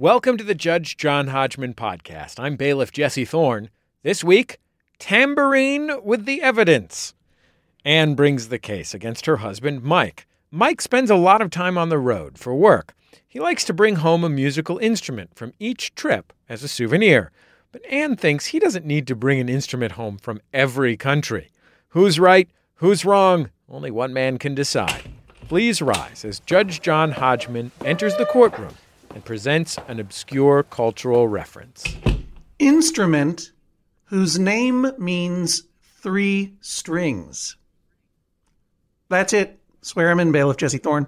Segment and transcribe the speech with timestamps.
[0.00, 2.38] Welcome to the Judge John Hodgman podcast.
[2.38, 3.68] I'm bailiff Jesse Thorne.
[4.04, 4.60] This week,
[5.00, 7.14] tambourine with the evidence.
[7.84, 10.28] Anne brings the case against her husband, Mike.
[10.52, 12.94] Mike spends a lot of time on the road for work.
[13.26, 17.32] He likes to bring home a musical instrument from each trip as a souvenir.
[17.72, 21.50] But Anne thinks he doesn't need to bring an instrument home from every country.
[21.88, 22.48] Who's right?
[22.74, 23.50] Who's wrong?
[23.68, 25.10] Only one man can decide.
[25.48, 28.76] Please rise as Judge John Hodgman enters the courtroom
[29.14, 31.84] and presents an obscure cultural reference.
[32.58, 33.52] Instrument
[34.04, 35.64] whose name means
[36.00, 37.56] three strings.
[39.08, 39.58] That's it.
[39.82, 41.06] Swear him in, bailiff Jesse Thorne.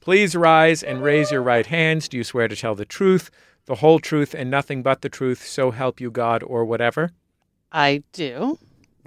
[0.00, 2.08] Please rise and raise your right hands.
[2.08, 3.30] Do you swear to tell the truth,
[3.66, 7.10] the whole truth, and nothing but the truth, so help you God, or whatever?
[7.70, 8.58] I do.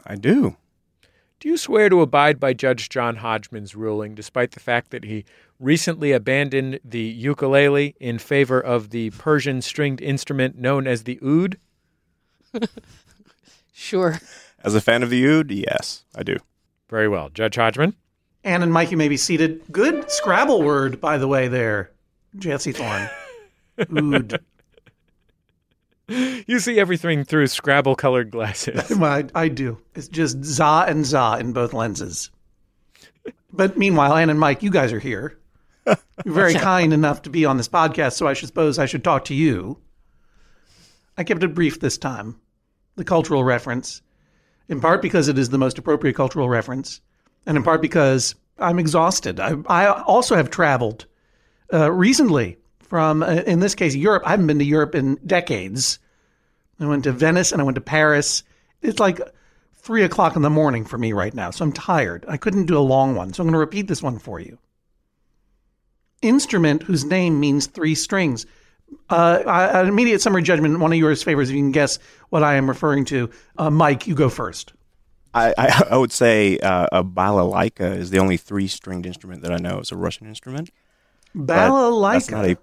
[0.06, 0.58] I do.
[1.42, 5.26] Do you swear to abide by Judge John Hodgman's ruling, despite the fact that he
[5.60, 11.58] recently abandoned the ukulele in favor of the Persian stringed instrument known as the oud?
[13.74, 14.20] Sure.
[14.64, 16.38] As a fan of the oud, yes, I do.
[16.88, 17.30] Very well.
[17.30, 17.96] Judge Hodgman?
[18.44, 19.64] Anne and Mike, you may be seated.
[19.72, 21.90] Good Scrabble word, by the way, there,
[22.38, 23.10] Jesse Thorne.
[23.98, 24.40] Ood.
[26.48, 28.90] You see everything through Scrabble colored glasses.
[28.98, 29.78] Well, I, I do.
[29.96, 32.30] It's just za and za in both lenses.
[33.54, 35.38] But meanwhile, Anne and Mike, you guys are here.
[35.86, 39.26] You're very kind enough to be on this podcast, so I suppose I should talk
[39.26, 39.78] to you.
[41.18, 42.40] I kept it brief this time.
[42.96, 44.02] The cultural reference,
[44.68, 47.02] in part because it is the most appropriate cultural reference,
[47.46, 49.40] and in part because I'm exhausted.
[49.40, 51.06] I, I also have traveled
[51.74, 52.58] uh, recently
[52.92, 54.24] from, uh, in this case, Europe.
[54.26, 55.98] I haven't been to Europe in decades.
[56.78, 58.44] I went to Venice and I went to Paris.
[58.82, 59.22] It's like
[59.76, 62.26] three o'clock in the morning for me right now, so I'm tired.
[62.28, 64.58] I couldn't do a long one, so I'm going to repeat this one for you.
[66.22, 68.46] Instrument whose name means three strings.
[69.10, 70.78] Uh, an immediate summary judgment.
[70.78, 73.30] One of yours favors if you can guess what I am referring to.
[73.58, 74.74] Uh, Mike, you go first.
[75.34, 79.54] I, I, I would say uh, a balalaika is the only three stringed instrument that
[79.54, 79.80] I know.
[79.80, 80.72] It's a Russian instrument.
[81.34, 82.12] Balalaika.
[82.12, 82.58] That's not a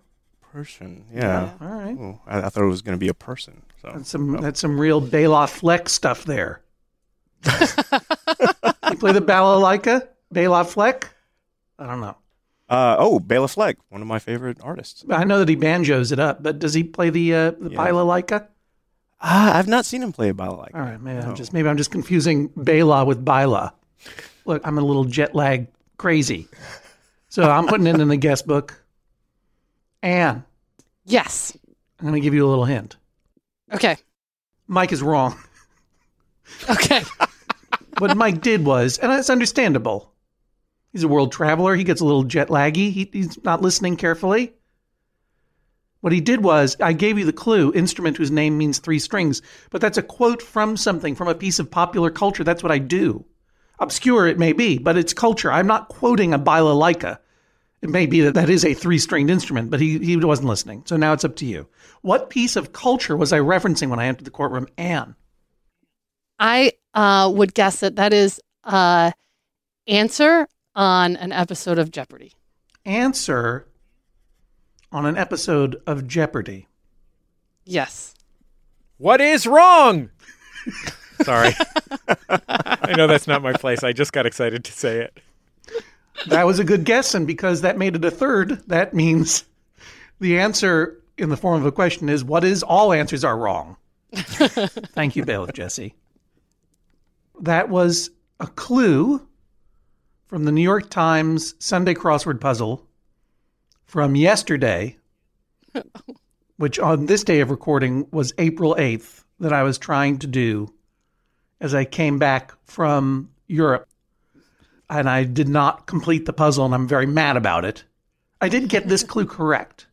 [0.53, 1.04] person.
[1.12, 1.53] Yeah.
[1.60, 1.97] All right.
[1.98, 3.62] Oh, I, I thought it was going to be a person.
[3.82, 6.62] So That's some that's some real Bela Fleck stuff there.
[7.44, 11.10] you play the balalaika, Bela Fleck.
[11.78, 12.16] I don't know.
[12.69, 15.04] Uh, oh, Bela Fleck, one of my favorite artists.
[15.09, 17.78] I know that he banjos it up, but does he play the uh, the Yeah.
[17.78, 18.48] balalaika?
[19.20, 20.75] Ah, I've not seen him play a balalaika.
[20.75, 23.72] All right, maybe I'm just maybe I'm just confusing Bela with Bila.
[24.44, 25.66] Look, I'm a little jet lag
[25.97, 26.48] crazy,
[27.28, 28.80] so I'm putting it in the guest book.
[30.03, 30.44] Anne,
[31.09, 31.56] Yes.
[31.98, 32.97] I'm going to give you a little hint.
[33.72, 33.97] Okay.
[34.66, 35.36] Mike is wrong.
[36.69, 37.03] Okay.
[37.98, 40.12] what Mike did was, and it's understandable.
[40.92, 41.75] He's a world traveler.
[41.75, 42.92] He gets a little jet laggy.
[42.92, 44.53] He, he's not listening carefully.
[46.00, 49.42] What he did was, I gave you the clue instrument whose name means three strings,
[49.70, 52.44] but that's a quote from something, from a piece of popular culture.
[52.44, 53.25] That's what I do.
[53.80, 55.50] Obscure it may be, but it's culture.
[55.50, 57.19] I'm not quoting a balalaika.
[57.81, 60.83] It may be that that is a three stringed instrument, but he, he wasn't listening.
[60.87, 61.69] So now it's up to you.
[62.03, 64.66] What piece of culture was I referencing when I entered the courtroom?
[64.77, 65.15] Anne.
[66.39, 69.12] I uh, would guess that that is uh,
[69.87, 72.33] answer on an episode of Jeopardy.
[72.84, 73.66] answer
[74.91, 76.66] on an episode of Jeopardy.
[77.65, 78.15] Yes.
[78.97, 80.10] What is wrong?
[81.22, 81.53] Sorry.
[82.49, 83.84] I know that's not my place.
[83.84, 85.19] I just got excited to say it.
[86.26, 89.44] That was a good guess, and because that made it a third, that means
[90.20, 93.76] the answer in the form of a question is what is all answers are wrong.
[94.12, 95.94] Thank you, Bailiff Jesse.
[97.40, 99.26] That was a clue
[100.26, 102.86] from the New York Times Sunday crossword puzzle
[103.86, 104.96] from yesterday,
[106.56, 110.72] which on this day of recording was April 8th, that I was trying to do
[111.60, 113.88] as I came back from Europe.
[114.91, 117.84] And I did not complete the puzzle, and I'm very mad about it.
[118.41, 119.86] I did get this clue correct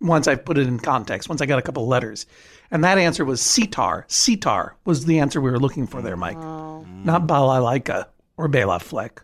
[0.00, 2.26] once I put it in context, once I got a couple letters.
[2.70, 4.04] And that answer was sitar.
[4.08, 6.36] Sitar was the answer we were looking for there, Mike.
[6.36, 6.84] Oh.
[7.04, 8.06] Not balalaika
[8.36, 9.22] or Bela Fleck.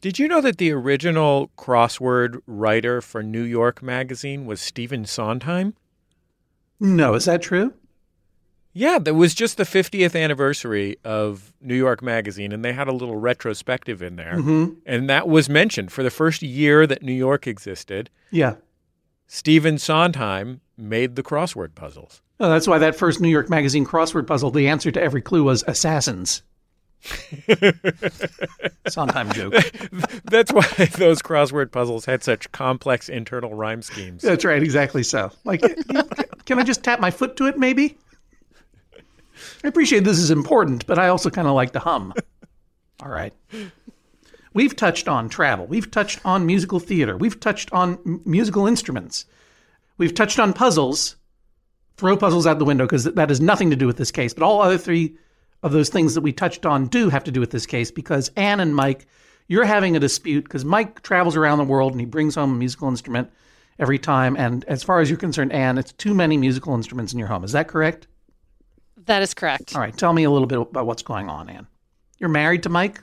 [0.00, 5.74] Did you know that the original crossword writer for New York Magazine was Stephen Sondheim?
[6.78, 7.72] No, is that true?
[8.76, 12.92] Yeah, that was just the 50th anniversary of New York Magazine, and they had a
[12.92, 14.34] little retrospective in there.
[14.34, 14.74] Mm-hmm.
[14.84, 18.10] And that was mentioned for the first year that New York existed.
[18.30, 18.56] Yeah.
[19.26, 22.20] Stephen Sondheim made the crossword puzzles.
[22.38, 25.44] Oh, that's why that first New York Magazine crossword puzzle, the answer to every clue
[25.44, 26.42] was assassins.
[28.88, 29.54] Sondheim joke.
[30.24, 34.22] That's why those crossword puzzles had such complex internal rhyme schemes.
[34.22, 35.30] That's right, exactly so.
[35.44, 35.62] Like,
[36.46, 37.96] can I just tap my foot to it, maybe?
[39.64, 42.14] I appreciate this is important, but I also kind of like to hum.
[43.02, 43.32] All right.
[44.54, 45.66] We've touched on travel.
[45.66, 47.16] We've touched on musical theater.
[47.16, 49.26] We've touched on m- musical instruments.
[49.98, 51.16] We've touched on puzzles.
[51.98, 54.32] Throw puzzles out the window because that has nothing to do with this case.
[54.32, 55.16] But all other three
[55.62, 58.30] of those things that we touched on do have to do with this case because
[58.36, 59.06] Anne and Mike,
[59.48, 62.56] you're having a dispute because Mike travels around the world and he brings home a
[62.56, 63.30] musical instrument
[63.78, 64.36] every time.
[64.36, 67.44] And as far as you're concerned, Anne, it's too many musical instruments in your home.
[67.44, 68.06] Is that correct?
[69.06, 69.74] That is correct.
[69.74, 69.96] All right.
[69.96, 71.66] Tell me a little bit about what's going on, Anne.
[72.18, 73.00] You're married to Mike?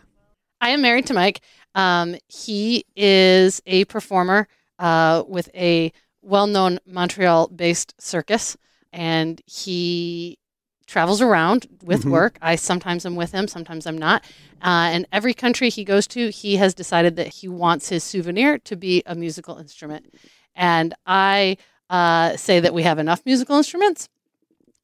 [0.62, 1.42] I am married to Mike.
[1.76, 4.48] Um, he is a performer
[4.80, 5.92] uh, with a
[6.22, 8.56] well known Montreal based circus,
[8.92, 10.38] and he
[10.86, 12.12] travels around with Mhm.
[12.12, 12.38] work.
[12.42, 14.24] I sometimes am with him, sometimes I'm not.
[14.62, 18.58] Uh, and every country he goes to, he has decided that he wants his souvenir
[18.60, 20.14] to be a musical instrument.
[20.56, 21.58] And I
[21.90, 24.08] uh, say that we have enough musical instruments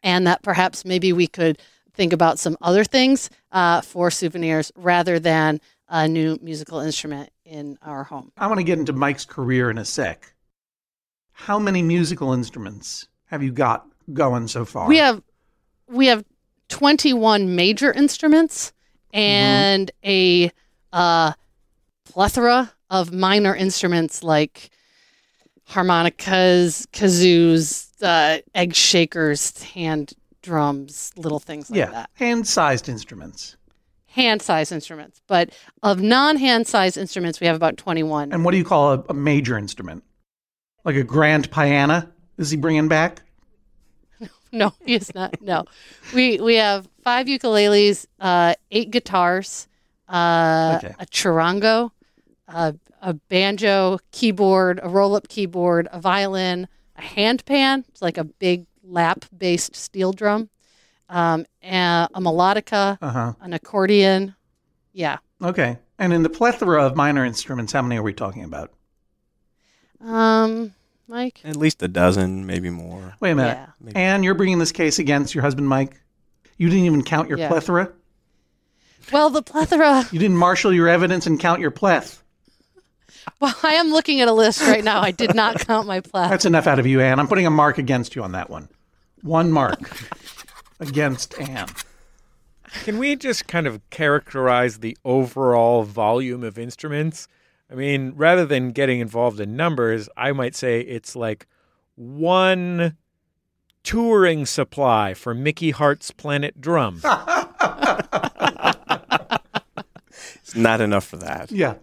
[0.04, 1.60] and that perhaps maybe we could
[1.94, 5.60] think about some other things uh, for souvenirs rather than
[5.90, 8.32] a new musical instrument in our home.
[8.38, 10.34] I want to get into Mike's career in a sec.
[11.32, 14.88] How many musical instruments have you got going so far?
[14.88, 15.22] We have
[15.88, 16.24] we have
[16.70, 18.74] 21 major instruments
[19.12, 20.52] and a
[20.94, 21.34] uh,
[22.06, 24.70] plethora of minor instruments like
[25.66, 32.10] harmonicas, kazoos, uh, egg shakers, hand drums, little things like yeah, that.
[32.14, 33.56] hand-sized instruments.
[34.08, 35.22] Hand sized instruments.
[35.28, 35.52] But
[35.84, 38.32] of non hand sized instruments, we have about 21.
[38.32, 40.04] And what do you call a, a major instrument?
[40.84, 42.10] Like a grand piano?
[42.38, 43.22] Is he bringing back?
[44.52, 45.40] No, he is not.
[45.44, 45.66] No,
[46.12, 49.68] we we have five ukuleles, uh, eight guitars,
[50.08, 50.96] uh, Okay.
[50.98, 51.92] a charango,
[52.48, 56.68] uh, a banjo, keyboard, a roll-up keyboard, a violin,
[57.00, 60.50] a handpan, it's like a big lap-based steel drum,
[61.10, 63.34] um, and a melodica, Uh huh.
[63.42, 64.36] an accordion.
[64.94, 65.18] Yeah.
[65.42, 65.78] Okay.
[65.98, 68.72] And in the plethora of minor instruments, how many are we talking about?
[70.02, 70.74] Um,
[71.08, 71.42] Mike.
[71.44, 73.16] At least a dozen, maybe more.
[73.20, 73.58] Wait a minute.
[73.58, 73.68] Yeah.
[73.82, 73.96] Maybe.
[73.96, 76.00] Anne, you're bringing this case against your husband, Mike.
[76.58, 77.48] You didn't even count your Yeah.
[77.50, 77.92] plethora.
[79.12, 80.06] Well, the plethora.
[80.12, 82.22] You didn't marshal your evidence and count your pleth.
[83.40, 85.02] Well, I am looking at a list right now.
[85.02, 86.30] I did not count my pleth.
[86.30, 87.20] That's enough out of you, Anne.
[87.20, 88.68] I'm putting a mark against you on that one.
[89.22, 89.80] One mark
[90.80, 91.70] against Anne.
[92.84, 97.28] Can we just kind of characterize the overall volume of instruments?
[97.72, 101.48] I mean, rather than getting involved in numbers, I might say it's like
[101.96, 102.98] one
[103.84, 107.02] touring supply for Mickey Hart's Planet Drum.
[110.50, 111.52] It's not enough for that.
[111.52, 111.76] Yeah.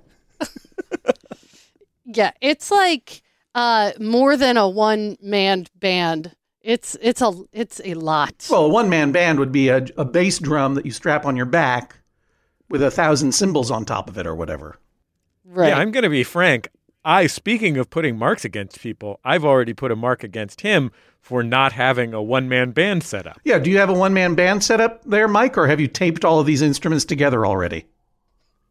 [2.16, 3.22] Yeah, it's like
[3.54, 6.34] uh, more than a one-man band.
[6.62, 8.46] It's it's a it's a lot.
[8.50, 11.36] Well, a one man band would be a, a bass drum that you strap on
[11.36, 11.98] your back
[12.68, 14.78] with a thousand cymbals on top of it or whatever.
[15.44, 15.68] right.
[15.68, 16.68] Yeah, I'm going to be frank.
[17.04, 20.90] I, speaking of putting marks against people, I've already put a mark against him
[21.20, 23.40] for not having a one man band set up.
[23.44, 23.60] Yeah.
[23.60, 26.24] Do you have a one man band set up there, Mike, or have you taped
[26.24, 27.84] all of these instruments together already?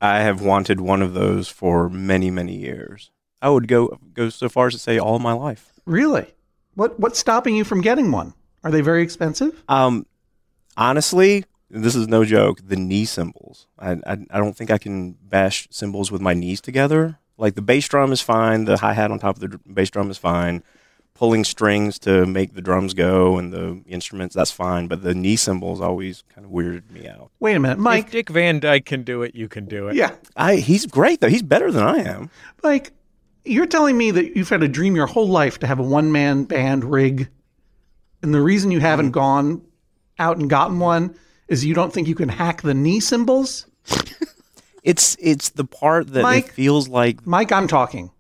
[0.02, 3.10] I have wanted one of those for many, many years.
[3.42, 5.74] I would go go so far as to say all my life.
[5.86, 6.28] Really?
[6.76, 8.34] What What's stopping you from getting one?
[8.64, 9.64] Are they very expensive?
[9.70, 10.06] Um,
[10.78, 12.60] honestly, this is no joke.
[12.66, 13.68] The knee cymbals.
[13.80, 17.20] I, I I don't think I can bash cymbals with my knees together.
[17.38, 18.66] Like the bass drum is fine.
[18.66, 20.64] The hi hat on top of the dr- bass drum is fine.
[21.14, 24.88] Pulling strings to make the drums go and the instruments that's fine.
[24.88, 27.32] But the knee cymbals always kind of weirded me out.
[27.40, 28.12] Wait a minute, If Mike.
[28.12, 29.96] Dick Van Dyke can do it, you can do it.
[29.96, 31.30] Yeah, I he's great though.
[31.30, 32.30] He's better than I am.
[32.64, 32.92] Mike.
[33.46, 36.12] You're telling me that you've had a dream your whole life to have a one
[36.12, 37.30] man band rig,
[38.22, 39.62] and the reason you haven't gone
[40.18, 41.16] out and gotten one
[41.48, 43.68] is you don't think you can hack the knee cymbals?
[44.86, 46.46] It's it's the part that Mike?
[46.46, 48.12] it feels like Mike, I'm talking.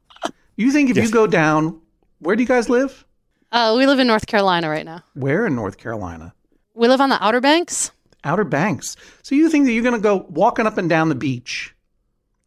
[0.55, 1.79] You think if you go down,
[2.17, 3.05] where do you guys live?
[3.51, 5.03] Uh, we live in North Carolina right now.
[5.13, 6.33] Where in North Carolina?
[6.73, 7.91] We live on the Outer Banks.
[8.23, 8.97] Outer Banks.
[9.21, 11.75] So you think that you're going to go walking up and down the beach,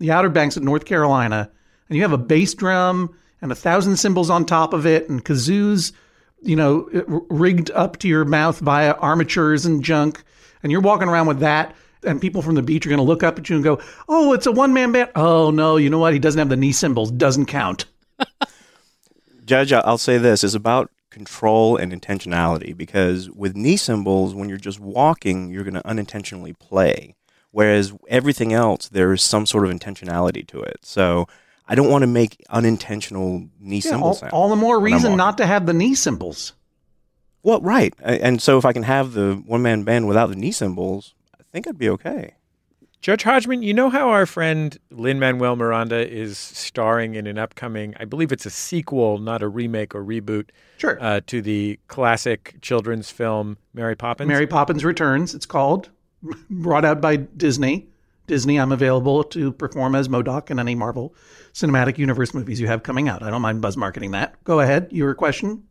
[0.00, 1.48] the Outer Banks of North Carolina,
[1.88, 5.24] and you have a bass drum and a thousand cymbals on top of it and
[5.24, 5.92] kazoos,
[6.42, 6.88] you know,
[7.30, 10.22] rigged up to your mouth via armatures and junk,
[10.62, 13.22] and you're walking around with that, and people from the beach are going to look
[13.22, 15.98] up at you and go, "Oh, it's a one man band." Oh no, you know
[15.98, 16.12] what?
[16.12, 17.10] He doesn't have the knee cymbals.
[17.10, 17.86] Doesn't count.
[19.44, 24.58] Judge, I'll say this is about control and intentionality because with knee cymbals, when you're
[24.58, 27.14] just walking, you're going to unintentionally play.
[27.50, 30.80] Whereas everything else, there's some sort of intentionality to it.
[30.82, 31.26] So
[31.68, 34.32] I don't want to make unintentional knee Yeah, cymbal all, sounds.
[34.32, 36.54] all the more reason not to have the knee cymbals.
[37.42, 37.94] Well, right.
[38.02, 41.42] And so if I can have the one man band without the knee cymbals, I
[41.52, 42.34] think I'd be okay.
[43.00, 47.94] Judge Hodgman, you know how our friend Lin Manuel Miranda is starring in an upcoming,
[48.00, 50.46] I believe it's a sequel, not a remake or reboot,
[50.78, 50.98] Sure.
[51.00, 54.26] uh, to the classic children's film Mary Poppins?
[54.26, 55.90] Mary Poppins Returns, it's called,
[56.50, 57.86] brought out by Disney.
[58.28, 61.14] Disney, I'm available to perform as MODOK in any Marvel
[61.52, 63.22] Cinematic Universe movies you have coming out.
[63.22, 64.42] I don't mind buzz marketing that.
[64.44, 64.88] Go ahead.
[64.92, 65.64] Your question?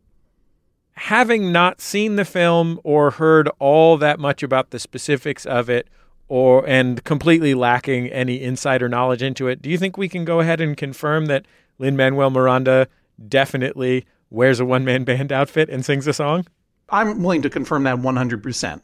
[0.98, 5.88] having not seen the film or heard all that much about the specifics of it
[6.26, 10.40] or and completely lacking any insider knowledge into it, do you think we can go
[10.40, 11.46] ahead and confirm that
[11.78, 12.88] Lin Manuel Miranda
[13.28, 16.46] definitely wears a one man band outfit and sings a song?
[16.90, 18.80] I'm willing to confirm that 100%.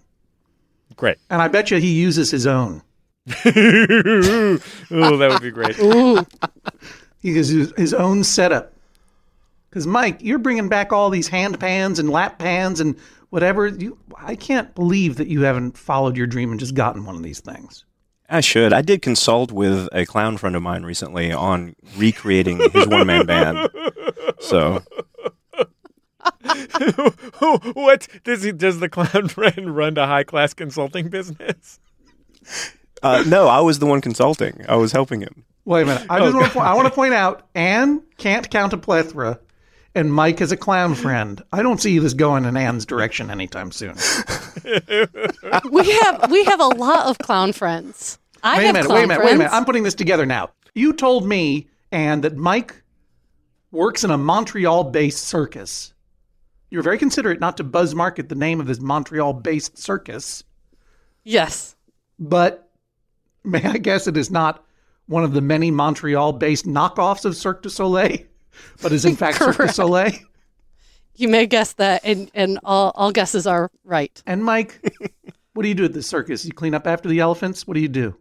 [0.96, 1.18] Great.
[1.28, 2.82] And I bet you he uses his own.
[3.46, 5.78] oh, that would be great.
[5.78, 6.24] Ooh,
[7.20, 8.72] He uses his own setup.
[9.70, 12.96] Because Mike, you're bringing back all these hand pans and lap pans and
[13.30, 13.66] whatever.
[13.66, 17.22] You, I can't believe that you haven't followed your dream and just gotten one of
[17.22, 17.84] these things.
[18.28, 18.72] I should.
[18.72, 23.26] I did consult with a clown friend of mine recently on recreating his one man
[23.26, 23.68] band.
[24.38, 24.82] So
[27.74, 31.80] what does he does the clown friend run a high class consulting business?
[33.04, 34.64] Uh, no, I was the one consulting.
[34.68, 35.44] I was helping him.
[35.64, 36.06] Wait a minute.
[36.10, 36.58] I just want to.
[36.58, 39.38] I want to point out Anne can't count a plethora,
[39.94, 41.42] and Mike is a clown friend.
[41.52, 43.94] I don't see this going in Anne's direction anytime soon.
[45.70, 48.18] we have we have a lot of clown friends.
[48.42, 48.86] I Wait a minute.
[48.86, 49.16] clown Wait a minute.
[49.16, 49.26] friends.
[49.30, 49.52] Wait a minute.
[49.54, 50.50] I'm putting this together now.
[50.74, 52.82] You told me, Anne, that Mike
[53.70, 55.94] works in a Montreal-based circus.
[56.70, 60.44] You were very considerate not to buzz market the name of this Montreal-based circus,
[61.22, 61.76] yes.
[62.18, 62.68] but
[63.44, 64.64] may I guess it is not
[65.06, 68.18] one of the many Montreal-based knockoffs of Cirque du Soleil,
[68.82, 70.12] but is in fact Cirque du Soleil.
[71.16, 74.20] You may guess that, and, and all, all guesses are right.
[74.26, 74.80] And Mike,
[75.52, 76.44] what do you do at the circus?
[76.44, 77.66] You clean up after the elephants?
[77.66, 78.16] What do you do?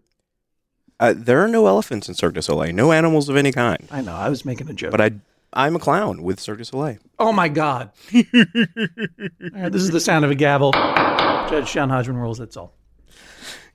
[1.00, 3.88] Uh, there are no elephants in Cirque du Soleil, no animals of any kind.
[3.89, 4.92] I know, I was making a joke.
[4.92, 5.12] But I,
[5.53, 6.98] I'm a clown with Cirque du Soleil.
[7.18, 7.89] oh my God.
[8.13, 10.72] all right, this is the sound of a gavel.
[10.74, 12.74] Judge John Hodgman rules, that's all.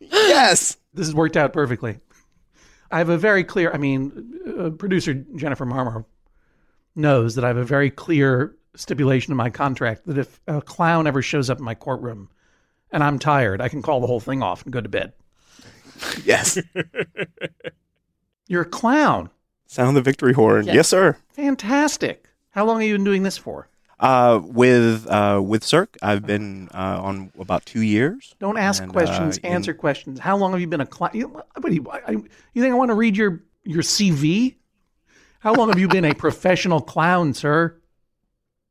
[0.00, 0.76] Yes.
[0.98, 2.00] This has worked out perfectly.
[2.90, 6.04] I have a very clear, I mean, uh, producer Jennifer Marmor
[6.96, 11.06] knows that I have a very clear stipulation in my contract that if a clown
[11.06, 12.30] ever shows up in my courtroom
[12.90, 15.12] and I'm tired, I can call the whole thing off and go to bed.
[16.24, 16.58] Yes.
[18.48, 19.30] You're a clown.
[19.66, 20.66] Sound the victory horn.
[20.66, 20.74] Yes.
[20.74, 21.16] Yes, sir.
[21.28, 22.28] Fantastic.
[22.50, 23.68] How long have you been doing this for?
[24.00, 28.34] Uh, with uh, with Cirque, I've been uh, on about two years.
[28.38, 30.20] Don't ask And, questions, uh, in- answer questions.
[30.20, 31.16] How long have you been a client?
[31.16, 34.54] You, you, you think I want to read your, your CV?
[35.40, 37.76] How long have you been a professional clown, sir?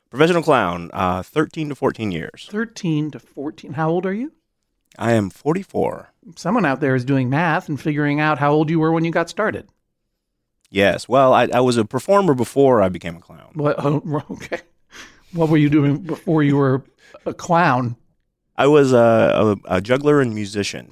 [0.10, 2.48] Professional clown, uh, 13 to 14 years.
[2.50, 3.74] 13 to 14.
[3.74, 4.32] How old are you?
[4.98, 6.14] I am 44.
[6.38, 9.12] Someone out there is doing math and figuring out how old you were when you
[9.12, 9.68] got started.
[10.70, 11.08] Yes.
[11.10, 13.52] Well, I, I was a performer before I became a clown.
[13.54, 14.62] What, oh, okay.
[15.34, 16.84] What were you doing before you were
[17.26, 17.96] a clown?
[18.56, 20.90] I was a, a, a juggler and musician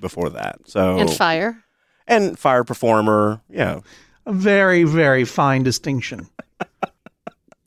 [0.00, 0.58] before that.
[0.66, 1.62] So And fire.
[2.06, 3.40] and fire performer.
[3.48, 3.80] Yeah.
[4.26, 6.28] A very, very fine distinction.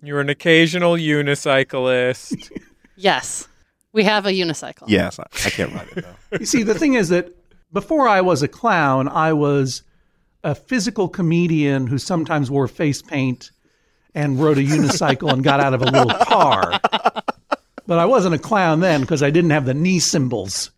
[0.01, 2.51] You're an occasional unicyclist.
[2.99, 3.47] Yes.
[3.93, 4.85] We have a unicycle.
[4.87, 5.19] Yes.
[5.19, 6.37] I, I can't ride it though.
[6.39, 7.29] You see, the thing is that
[7.71, 9.83] before I was a clown, I was
[10.43, 13.51] a physical comedian who sometimes wore face paint
[14.17, 16.79] and rode a unicycle and got out of a little car.
[17.85, 20.71] But I wasn't a clown then because I didn't have the knee cymbals.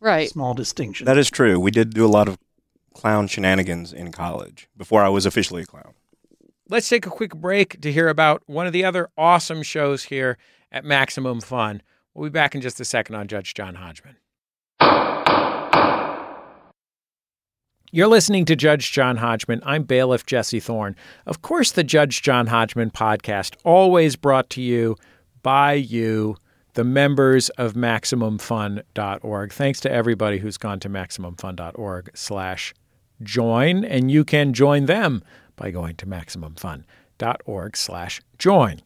[0.00, 0.30] Right.
[0.30, 1.06] Small distinction.
[1.06, 1.58] that is true.
[1.58, 2.38] We did do a lot of
[2.94, 5.94] clown shenanigans in college before I was officially a clown.
[6.68, 10.38] Let's take a quick break to hear about one of the other awesome shows here
[10.70, 11.82] at Maximum Fun.
[12.14, 14.16] We'll be back in just a second on Judge John Hodgman.
[17.90, 19.62] You're listening to Judge John Hodgman.
[19.64, 20.94] I'm bailiff Jesse Thorne.
[21.24, 24.96] Of course, the Judge John Hodgman podcast, always brought to you
[25.42, 26.36] by you,
[26.74, 29.52] the members of MaximumFun.org.
[29.54, 32.74] Thanks to everybody who's gone to MaximumFun.org slash
[33.22, 35.22] join, and you can join them
[35.56, 38.82] by going to MaximumFun.org slash join.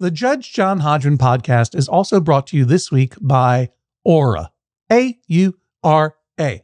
[0.00, 3.68] The Judge John Hodgman podcast is also brought to you this week by
[4.02, 4.50] Aura.
[4.90, 6.63] A U R A.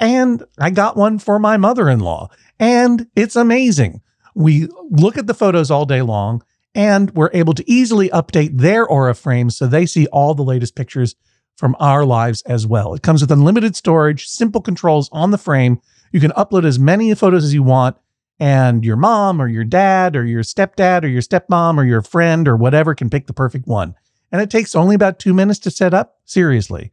[0.00, 4.02] and I got one for my mother in law, and it's amazing.
[4.34, 6.42] We look at the photos all day long,
[6.74, 10.74] and we're able to easily update their Aura frames so they see all the latest
[10.76, 11.14] pictures
[11.56, 12.94] from our lives as well.
[12.94, 15.80] It comes with unlimited storage, simple controls on the frame
[16.12, 17.96] you can upload as many photos as you want,
[18.38, 22.46] and your mom or your dad or your stepdad or your stepmom or your friend
[22.46, 23.94] or whatever can pick the perfect one.
[24.30, 26.18] And it takes only about two minutes to set up.
[26.24, 26.92] Seriously.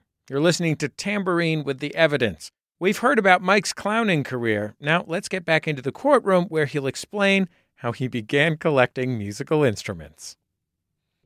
[0.29, 2.51] You're listening to Tambourine with the Evidence.
[2.79, 4.75] We've heard about Mike's clowning career.
[4.79, 9.63] Now let's get back into the courtroom where he'll explain how he began collecting musical
[9.63, 10.37] instruments.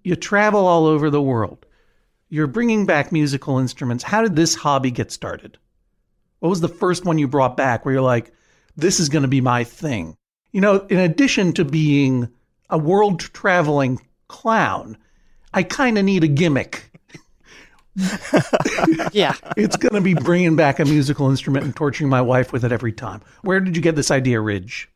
[0.03, 1.65] You travel all over the world
[2.29, 4.03] you're bringing back musical instruments.
[4.03, 5.57] How did this hobby get started?
[6.39, 8.31] What was the first one you brought back where you're like,
[8.75, 10.17] this is going to be my thing?
[10.51, 12.29] You know, in addition to being
[12.69, 14.97] a world traveling clown,
[15.53, 16.91] I kind of need a gimmick.
[19.11, 19.35] yeah.
[19.55, 22.71] It's going to be bringing back a musical instrument and torturing my wife with it
[22.71, 23.21] every time.
[23.41, 24.89] Where did you get this idea, Ridge?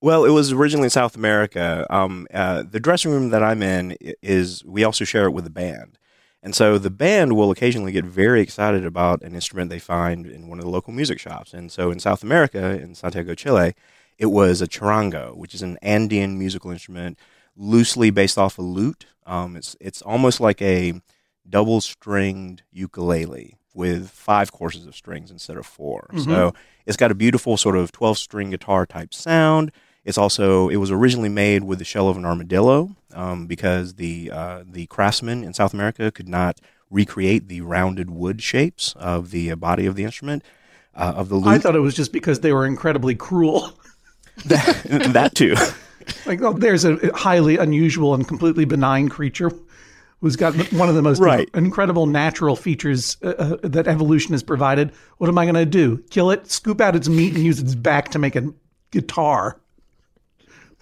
[0.00, 1.86] Well, it was originally in South America.
[1.90, 5.50] Um, uh, the dressing room that I'm in is, we also share it with a
[5.50, 5.98] band.
[6.40, 10.46] And so the band will occasionally get very excited about an instrument they find in
[10.46, 11.52] one of the local music shops.
[11.52, 13.74] And so in South America, in Santiago, Chile,
[14.18, 17.18] it was a charango, which is an Andean musical instrument
[17.56, 19.06] loosely based off a lute.
[19.26, 21.00] Um, it's it's almost like a
[21.48, 26.30] double stringed ukulele with five courses of strings instead of 4 mm-hmm.
[26.30, 26.54] So
[26.88, 29.70] it's got a beautiful sort of twelve string guitar type sound.
[30.06, 34.30] It's also it was originally made with the shell of an armadillo um, because the
[34.32, 39.52] uh, the craftsmen in South America could not recreate the rounded wood shapes of the
[39.54, 40.42] body of the instrument
[40.94, 41.46] uh, of the lute.
[41.46, 43.78] I thought it was just because they were incredibly cruel.
[44.46, 45.56] that, that too.
[46.24, 49.50] like oh, there's a highly unusual and completely benign creature
[50.20, 51.48] who's got one of the most right.
[51.54, 54.92] incredible natural features uh, uh, that evolution has provided.
[55.18, 55.98] What am I going to do?
[56.10, 58.52] Kill it, scoop out its meat, and use its back to make a
[58.90, 59.60] guitar?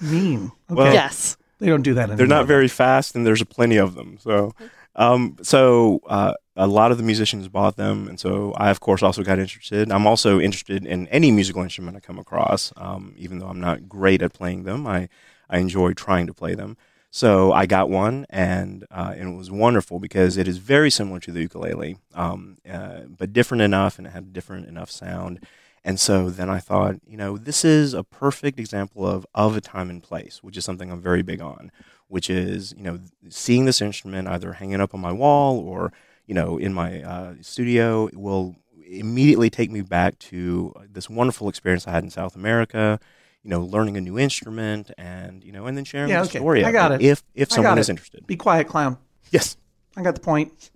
[0.01, 0.53] mean.
[0.71, 0.75] Okay.
[0.75, 1.37] Well, yes.
[1.59, 2.17] They don't do that anymore.
[2.19, 4.19] They're not very fast, and there's plenty of them.
[4.21, 4.55] So,
[4.95, 9.03] um, so uh, a lot of the musicians bought them, and so I, of course,
[9.03, 9.91] also got interested.
[9.91, 13.89] I'm also interested in any musical instrument I come across, um, even though I'm not
[13.89, 14.87] great at playing them.
[14.87, 15.09] I
[15.49, 16.77] I enjoy trying to play them.
[17.17, 21.19] So I got one, and uh, and it was wonderful because it is very similar
[21.21, 25.41] to the ukulele, um, uh, but different enough, and it had different enough sound.
[25.83, 29.63] And so then I thought, you know, this is a perfect example of of a
[29.63, 31.73] time and place, which is something I'm very big on,
[32.09, 33.01] which is, you know,
[33.31, 35.95] seeing this instrument either hanging up on my wall or,
[36.27, 41.89] you know, in my uh, studio will immediately take me back to this wonderful experience
[41.89, 43.01] I had in South America.
[43.47, 46.39] You know, learning a new instrument and you know, and then sharing Yeah, the okay.
[46.41, 46.65] story.
[46.65, 47.07] I got it it.
[47.07, 48.27] if if someone got is interested.
[48.27, 48.99] Be quiet, clown.
[49.31, 49.57] Yes.
[49.97, 50.71] I got the point.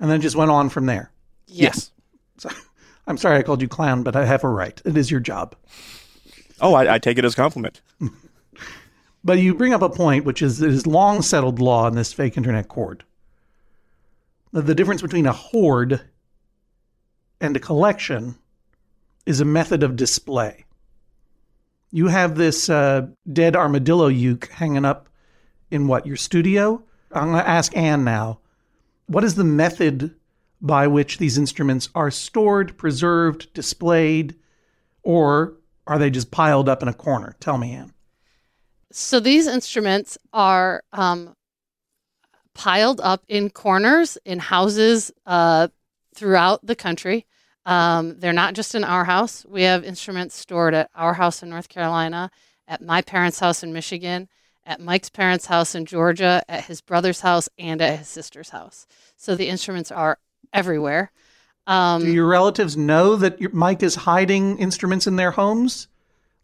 [0.00, 1.12] And then just went on from there.
[1.46, 1.92] Yes.
[2.38, 2.50] So,
[3.06, 4.82] I'm sorry I called you clown, but I have a right.
[4.84, 5.54] It is your job.
[6.60, 7.80] Oh, I, I take it as a compliment.
[9.26, 12.12] But you bring up a point, which is it is long settled law in this
[12.12, 13.04] fake internet court.
[14.52, 16.02] The, the difference between a hoard
[17.40, 18.34] and a collection
[19.24, 20.66] is a method of display.
[21.94, 25.08] You have this uh, dead armadillo uke hanging up
[25.70, 26.82] in what, your studio?
[27.12, 28.40] I'm going to ask Anne now.
[29.06, 30.12] What is the method
[30.60, 34.34] by which these instruments are stored, preserved, displayed,
[35.04, 35.54] or
[35.86, 37.36] are they just piled up in a corner?
[37.38, 37.92] Tell me, Anne.
[38.90, 41.36] So these instruments are um,
[42.54, 45.68] piled up in corners in houses uh,
[46.12, 47.24] throughout the country.
[47.66, 49.44] Um, they're not just in our house.
[49.48, 52.30] We have instruments stored at our house in North Carolina,
[52.68, 54.28] at my parents' house in Michigan,
[54.66, 58.86] at Mike's parents' house in Georgia, at his brother's house, and at his sister's house.
[59.16, 60.18] So the instruments are
[60.52, 61.10] everywhere.
[61.66, 65.88] Um, Do your relatives know that your, Mike is hiding instruments in their homes?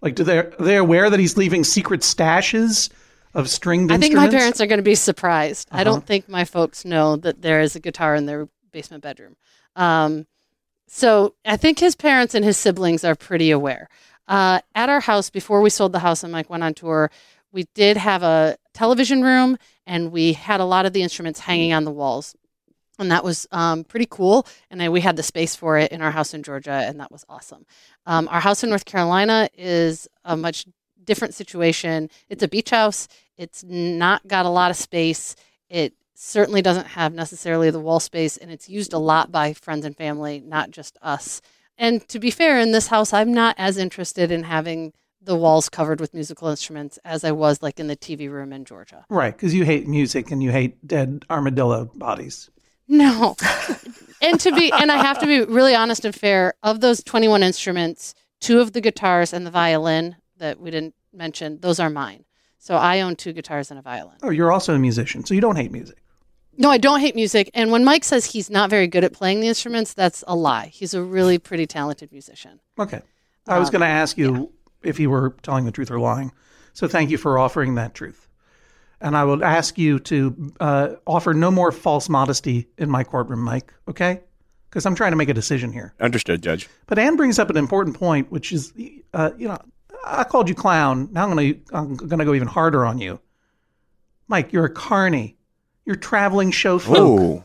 [0.00, 2.88] Like, do they are they aware that he's leaving secret stashes
[3.35, 5.68] of stringed I think my parents are going to be surprised.
[5.70, 5.85] I Uh-huh.
[5.85, 9.37] don't think my folks know that there is a guitar in their basement bedroom.
[9.76, 10.26] Um,
[10.92, 13.88] so I think his parents and his siblings are pretty aware.
[14.26, 17.12] Uh, at our house, before we sold the house and Mike went on tour,
[17.53, 21.72] we did have a television room and we had a lot of the instruments hanging
[21.72, 22.35] on the walls.
[22.98, 24.48] And that was um, pretty cool.
[24.68, 27.12] And then we had the space for it in our house in Georgia, and that
[27.12, 27.66] was awesome.
[28.05, 30.66] Um, our house in North Carolina is a much
[31.05, 32.11] different situation.
[32.29, 33.07] It's a beach house.
[33.37, 35.37] It's not got a lot of space.
[35.68, 39.87] It certainly doesn't have necessarily the wall space, and it's used a lot by friends
[39.87, 41.40] and family, not just us.
[41.78, 45.70] And to be fair, in this house, I'm not as interested in having the walls
[45.70, 49.06] covered with musical instruments as I was like in the TV room in Georgia.
[49.09, 52.50] Right, because you hate music and you hate dead armadillo bodies.
[52.87, 53.35] No.
[54.22, 57.42] and to be and I have to be really honest and fair, of those 21
[57.42, 62.24] instruments, two of the guitars and the violin that we didn't mention, those are mine.
[62.59, 64.16] So I own two guitars and a violin.
[64.22, 65.96] Oh, you're also a musician, so you don't hate music.
[66.56, 67.50] No, I don't hate music.
[67.54, 70.66] And when Mike says he's not very good at playing the instruments, that's a lie.
[70.66, 72.60] He's a really pretty talented musician.
[72.78, 73.00] Okay.
[73.48, 76.32] I was Um, going to ask you if you were telling the truth or lying.
[76.72, 78.28] So thank you for offering that truth.
[79.00, 83.40] And I would ask you to uh, offer no more false modesty in my courtroom,
[83.40, 84.20] Mike, okay?
[84.68, 85.94] Because I'm trying to make a decision here.
[86.00, 86.68] Understood, Judge.
[86.86, 88.72] But Anne brings up an important point, which is,
[89.14, 89.58] uh, you know,
[90.04, 91.08] I called you clown.
[91.12, 93.20] Now I'm going to I'm going to go even harder on you,
[94.28, 94.52] Mike.
[94.52, 95.36] You're a carny.
[95.90, 96.96] You're traveling show folk.
[96.96, 97.44] Oh,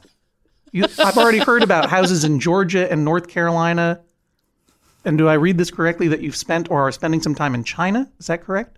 [0.72, 4.02] You, I've already heard about houses in Georgia and North Carolina.
[5.04, 7.64] And do I read this correctly that you've spent or are spending some time in
[7.64, 8.08] China?
[8.20, 8.78] Is that correct?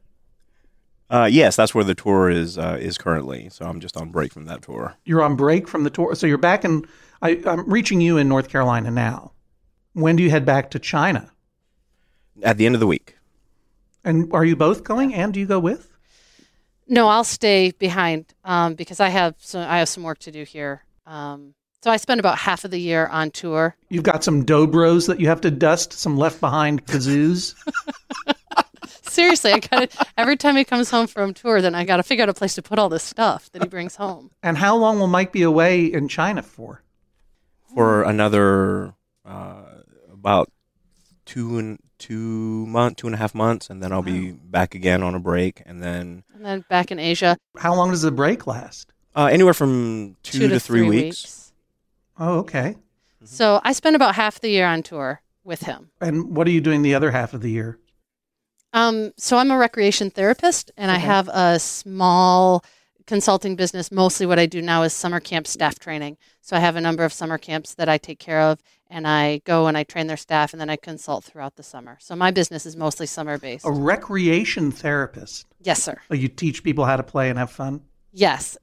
[1.10, 3.50] uh, yes, that's where the tour is uh, is currently.
[3.50, 4.96] So I'm just on break from that tour.
[5.04, 6.86] You're on break from the tour, so you're back in.
[7.22, 9.34] I, I'm reaching you in North Carolina now.
[9.92, 11.30] When do you head back to China?
[12.42, 13.18] At the end of the week.
[14.06, 15.14] And are you both going?
[15.14, 15.97] And do you go with?
[16.88, 20.44] No, I'll stay behind um, because I have so I have some work to do
[20.44, 20.84] here.
[21.06, 23.76] Um, so I spend about half of the year on tour.
[23.90, 27.56] You've got some dobros that you have to dust, some left behind kazoos.
[29.04, 32.04] Seriously, I got to every time he comes home from tour, then I got to
[32.04, 34.32] figure out a place to put all this stuff that he brings home.
[34.44, 36.84] and how long will Mike be away in China for?
[37.74, 38.94] for another
[39.26, 39.62] uh,
[40.12, 40.52] about
[41.26, 45.04] two and two month, two and a half months, and then I'll be back again
[45.04, 48.48] on a break, and then And then back in Asia, How long does the break
[48.48, 48.92] last?
[49.16, 51.52] uh, anywhere from two, to, three, weeks.
[52.20, 52.76] Oh, okay.
[53.24, 55.90] So I spend about half the year on tour with him.
[56.00, 57.80] And what are you doing the other half of the year?
[58.74, 62.64] Um, so I'm a recreation therapist, and I have a small
[63.08, 63.92] consulting business.
[63.92, 66.18] Mostly, what I do now is summer camp staff training.
[66.42, 69.42] So I have a number of summer camps that I take care of, and I
[69.46, 71.98] go and I train their staff, and then I consult throughout the summer.
[72.00, 73.66] So my business is mostly summer based.
[73.66, 75.46] A recreation therapist.
[75.62, 75.98] Yes, sir.
[76.10, 77.82] Like you teach people how to play and have fun.
[78.12, 78.58] Yes,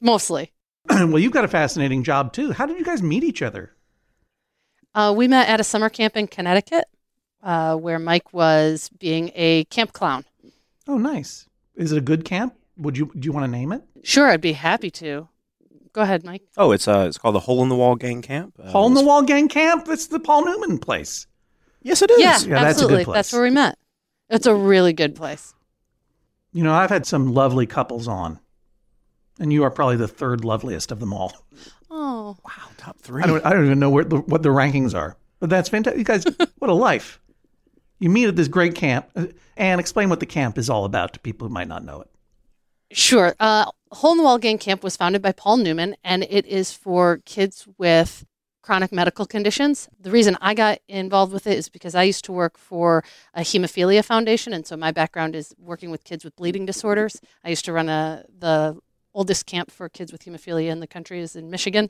[0.00, 0.52] mostly.
[0.88, 2.52] well, you've got a fascinating job too.
[2.52, 3.72] How did you guys meet each other?
[4.94, 6.86] Uh, we met at a summer camp in Connecticut,
[7.42, 10.24] uh, where Mike was being a camp clown.
[10.88, 11.48] Oh, nice.
[11.74, 12.54] Is it a good camp?
[12.78, 13.82] Would you do you want to name it?
[14.02, 15.28] Sure, I'd be happy to.
[15.96, 16.42] Go ahead, Mike.
[16.58, 18.52] Oh, it's uh, it's called the Hole in the Wall Gang Camp.
[18.62, 19.86] Uh, Hole in the Wall Gang Camp.
[19.88, 21.26] It's the Paul Newman place.
[21.80, 22.20] Yes, it is.
[22.20, 23.04] Yeah, Yeah, that's a good absolutely.
[23.06, 23.14] place.
[23.14, 23.78] That's where we met.
[24.28, 25.54] It's a really good place.
[26.52, 28.38] You know, I've had some lovely couples on,
[29.40, 31.32] and you are probably the third loveliest of them all.
[31.90, 33.22] Oh, Wow, top three.
[33.22, 35.96] I don't, I don't even know where the, what the rankings are, but that's fantastic.
[35.98, 36.26] You guys,
[36.58, 37.20] what a life!
[38.00, 41.14] You meet at this great camp, uh, and explain what the camp is all about
[41.14, 42.10] to people who might not know it.
[42.92, 43.34] Sure.
[43.40, 46.70] Uh, Hole in the Wall Gang Camp was founded by Paul Newman, and it is
[46.70, 48.26] for kids with
[48.60, 49.88] chronic medical conditions.
[49.98, 53.40] The reason I got involved with it is because I used to work for a
[53.40, 57.22] hemophilia foundation, and so my background is working with kids with bleeding disorders.
[57.42, 58.78] I used to run a the
[59.14, 61.88] oldest camp for kids with hemophilia in the country is in Michigan.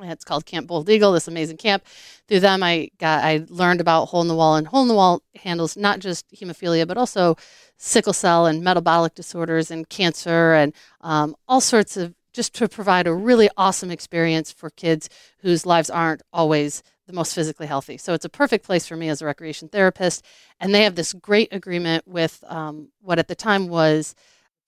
[0.00, 1.12] It's called Camp Bold Eagle.
[1.12, 1.84] This amazing camp.
[2.28, 4.94] Through them, I got I learned about hole in the wall, and hole in the
[4.94, 7.36] wall handles not just hemophilia, but also
[7.76, 13.06] sickle cell and metabolic disorders and cancer and um, all sorts of just to provide
[13.06, 17.96] a really awesome experience for kids whose lives aren't always the most physically healthy.
[17.96, 20.24] So it's a perfect place for me as a recreation therapist.
[20.60, 24.14] And they have this great agreement with um, what at the time was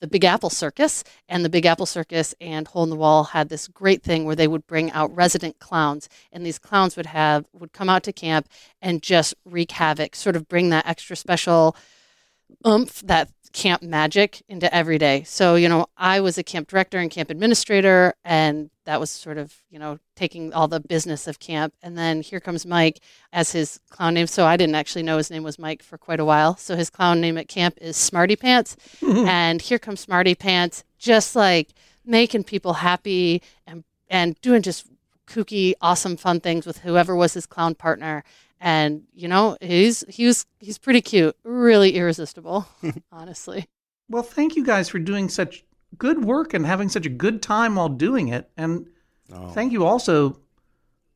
[0.01, 1.05] the Big Apple Circus.
[1.29, 4.37] And the Big Apple Circus and Hole in the Wall had this great thing where
[4.37, 8.13] they would bring out resident clowns, and these clowns would have would come out to
[8.13, 8.49] camp
[8.81, 11.77] and just wreak havoc, sort of bring that extra special
[12.67, 15.23] oomph, that camp magic into every day.
[15.25, 19.39] So, you know, I was a camp director and camp administrator, and that was sort
[19.39, 21.75] of, you know, taking all the business of camp.
[21.83, 23.01] And then here comes Mike
[23.33, 24.27] as his clown name.
[24.27, 26.57] So I didn't actually know his name was Mike for quite a while.
[26.57, 28.77] So his clown name at camp is Smarty Pants.
[29.03, 31.71] and here comes Smarty Pants, just like
[32.05, 34.87] making people happy and and doing just
[35.27, 38.25] kooky, awesome, fun things with whoever was his clown partner.
[38.61, 42.67] And you know, he's he was he's pretty cute, really irresistible,
[43.13, 43.67] honestly.
[44.09, 45.65] Well, thank you guys for doing such
[45.97, 48.51] good work and having such a good time while doing it.
[48.57, 48.89] And
[49.33, 50.41] Oh, thank you also,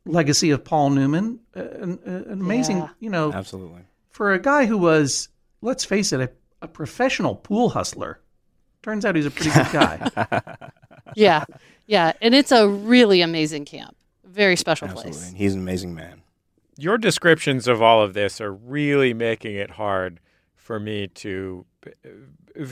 [0.05, 2.89] legacy of Paul Newman, uh, an, uh, an amazing, Yeah.
[3.01, 3.81] you know, absolutely.
[4.11, 5.31] for a guy who was,
[5.63, 8.21] let's face it, a, a professional pool hustler.
[8.83, 10.51] Turns out he's a pretty good guy.
[11.17, 11.45] Yeah,
[11.87, 15.13] yeah, and it's a really amazing camp, very special Absolutely.
[15.13, 15.29] place.
[15.29, 16.22] And he's an amazing man.
[16.77, 20.21] Your descriptions of all of this are really making it hard
[20.57, 21.91] for me to uh,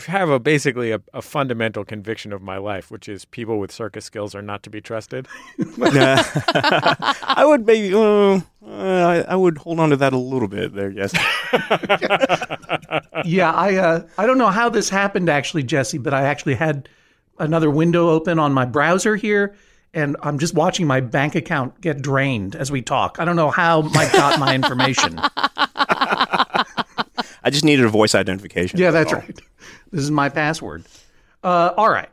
[0.06, 4.04] have a basically a, a fundamental conviction of my life, which is people with circus
[4.04, 5.26] skills are not to be trusted.
[5.82, 10.74] I would maybe, uh, uh, I, I would hold on to that a little bit
[10.74, 11.12] there, yes.
[13.24, 16.88] yeah, I uh, I don't know how this happened actually, Jesse, but I actually had
[17.38, 19.56] another window open on my browser here,
[19.94, 23.16] and I'm just watching my bank account get drained as we talk.
[23.18, 25.18] I don't know how Mike got my information.
[27.42, 28.78] I just needed a voice identification.
[28.78, 29.16] Yeah, that's Oh.
[29.16, 29.40] right.
[29.90, 30.84] This is my password.
[31.42, 32.08] Uh, all right.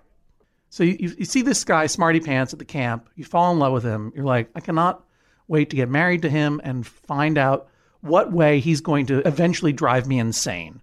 [0.69, 3.09] So you you see this guy, Smarty Pants, at the camp.
[3.15, 4.11] You fall in love with him.
[4.15, 5.03] You're like, I cannot
[5.47, 7.67] wait to get married to him and find out
[8.01, 10.81] what way he's going to eventually drive me insane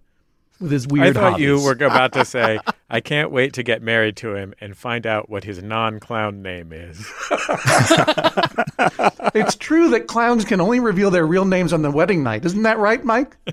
[0.59, 1.03] with his weird.
[1.03, 4.35] I weird thought you were about to say, I can't wait to get married to
[4.35, 7.05] him and find out what his non clown name is.
[9.37, 12.45] It's true that clowns can only reveal their real names on the wedding night.
[12.45, 13.35] Isn't that right, Mike?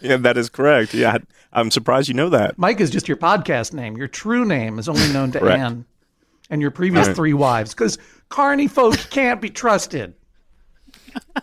[0.00, 0.94] Yeah, that is correct.
[0.94, 1.18] Yeah,
[1.52, 2.56] I'm surprised you know that.
[2.58, 3.96] Mike is just your podcast name.
[3.96, 5.58] Your true name is only known to Correct.
[5.58, 5.84] Anne
[6.48, 7.16] and your previous Right.
[7.16, 10.14] three wives because carny folk can't be trusted.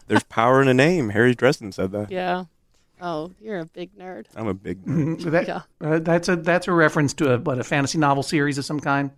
[0.07, 1.09] There's power in a name.
[1.09, 2.09] Harry Dresden said that.
[2.09, 2.45] Yeah.
[3.05, 4.27] Oh, you're a big nerd.
[4.33, 5.23] I'm a big nerd.
[5.31, 5.61] That, Yeah.
[5.81, 8.79] uh, that's a that's a reference to a what a fantasy novel series of some
[8.79, 9.11] kind.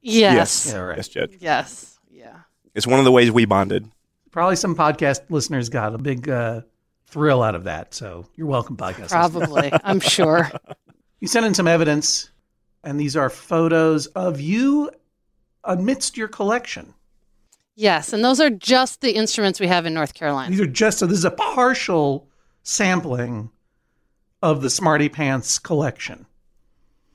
[0.00, 0.72] Yes.
[0.72, 0.96] Yeah, right.
[0.96, 1.30] Yes, Jed.
[1.38, 1.98] Yes.
[2.10, 2.38] Yeah.
[2.74, 3.86] It's one of the ways we bonded.
[4.30, 6.62] Probably some podcast listeners got a big uh,
[7.06, 7.92] thrill out of that.
[7.92, 9.10] So you're welcome, podcast.
[9.10, 9.70] Probably.
[9.84, 10.50] I'm sure.
[11.20, 12.30] You sent in some evidence,
[12.82, 14.90] and these are photos of you
[15.62, 16.94] amidst your collection.
[17.76, 20.50] Yes, and those are just the instruments we have in North Carolina.
[20.50, 22.26] These are just so this is a partial
[22.62, 23.50] sampling
[24.42, 26.26] of the Smarty Pants collection.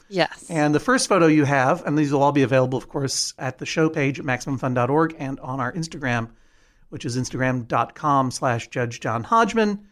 [0.10, 0.46] Yes.
[0.50, 3.58] And the first photo you have, and these will all be available, of course, at
[3.58, 6.30] the show page at MaximumFun.org and on our Instagram,
[6.90, 9.86] which is Instagram.com slash Judge John Hodgman,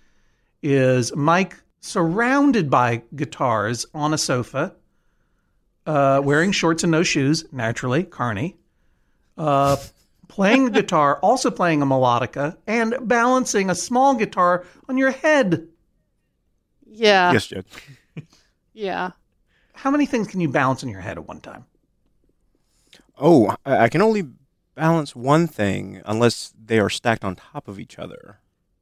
[0.63, 4.73] is Mike surrounded by guitars on a sofa,
[5.85, 8.55] uh, wearing shorts and no shoes, naturally, Carney,
[9.37, 9.75] uh,
[10.27, 15.67] playing guitar, also playing a melodica, and balancing a small guitar on your head.
[16.85, 17.31] yeah.
[17.31, 17.65] yes, Jed.
[18.73, 19.11] Yeah.
[19.73, 21.65] How many things can you balance on your head at one time?
[23.17, 24.23] Oh, I, I can only
[24.75, 28.39] balance one thing unless they are stacked on top of each other.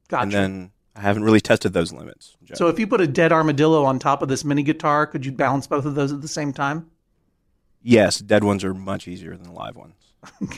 [0.08, 0.22] Gotcha.
[0.24, 2.36] And then I haven't really tested those limits.
[2.42, 2.56] Jed.
[2.56, 5.30] So if you put a dead armadillo on top of this mini guitar, could you
[5.30, 6.90] balance both of those at the same time?
[7.84, 9.94] yes, dead ones are much easier than live ones.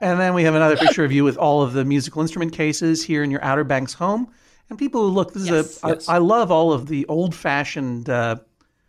[0.00, 3.02] And then we have another picture of you with all of the musical instrument cases
[3.04, 4.28] here in your Outer Banks home.
[4.70, 5.66] And people who look, this Yes.
[5.76, 5.86] is a.
[5.86, 6.08] I Yes.
[6.08, 8.36] I love all of the old fashioned uh,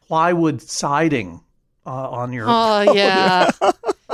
[0.07, 1.41] plywood siding
[1.85, 3.51] uh, on your Oh, yeah.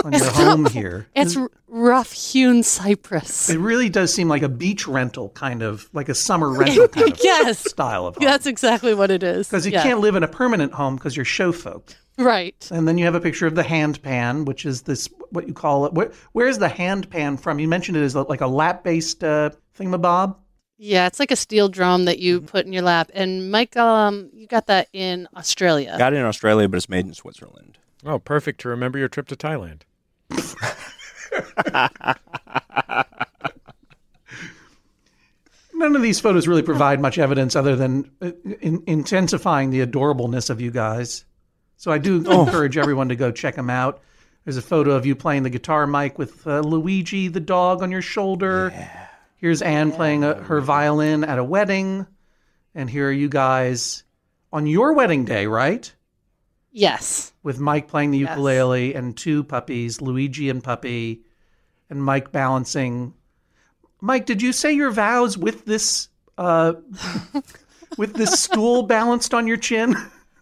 [0.04, 1.08] On on your home here.
[1.16, 3.50] It's rough hewn cypress.
[3.50, 7.12] It really does seem like a beach rental kind of, like a summer rental kind
[7.12, 8.26] of yes, style of home.
[8.26, 9.48] that's exactly what it is.
[9.48, 9.84] Because you Yeah.
[9.84, 11.96] can't live in a permanent home because you're show folk.
[12.18, 12.68] Right.
[12.72, 15.54] And then you have a picture of the hand pan, which is this what you
[15.54, 15.94] call it.
[15.94, 17.60] Where, where's the hand pan from?
[17.60, 20.36] You mentioned it as like a lap based uh, thingamabob.
[20.80, 22.46] Yeah, it's like a steel drum that you Mm-hmm.
[22.48, 23.12] put in your lap.
[23.14, 25.96] And Mike, um, you got that in Australia.
[25.98, 27.78] Got it in Australia, but it's made in Switzerland.
[28.06, 29.82] Oh, perfect to remember your trip to Thailand.
[35.74, 38.32] None of these photos really provide much evidence other than uh,
[38.62, 41.24] in, intensifying the adorableness of you guys.
[41.78, 44.02] So I do encourage everyone to go check them out.
[44.44, 47.92] There's a photo of you playing the guitar, Mike, with uh, Luigi the dog on
[47.92, 48.74] your shoulder.
[49.36, 52.08] Here's Anne playing a, her violin at a wedding.
[52.74, 54.04] And here are you guys
[54.52, 55.94] on your wedding day, right?
[56.71, 57.34] Yes.
[57.43, 58.30] With Mike playing the Yes.
[58.30, 61.21] ukulele and two puppies, Luigi and Puppy,
[61.89, 63.13] and Mike balancing.
[64.01, 66.73] Mike, did you say your vows with this uh,
[67.97, 69.95] with this stool balanced on your chin?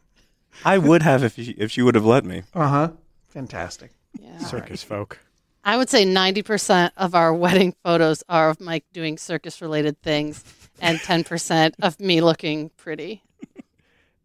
[0.66, 2.44] I would have if she, if you would have let me.
[2.54, 2.92] Uh huh.
[3.28, 3.92] Fantastic.
[4.20, 4.38] Yeah.
[4.40, 5.20] Circus folk.
[5.64, 10.44] I would say 90% of our wedding photos are of Mike doing circus related things
[10.80, 13.24] and 10% of me looking pretty.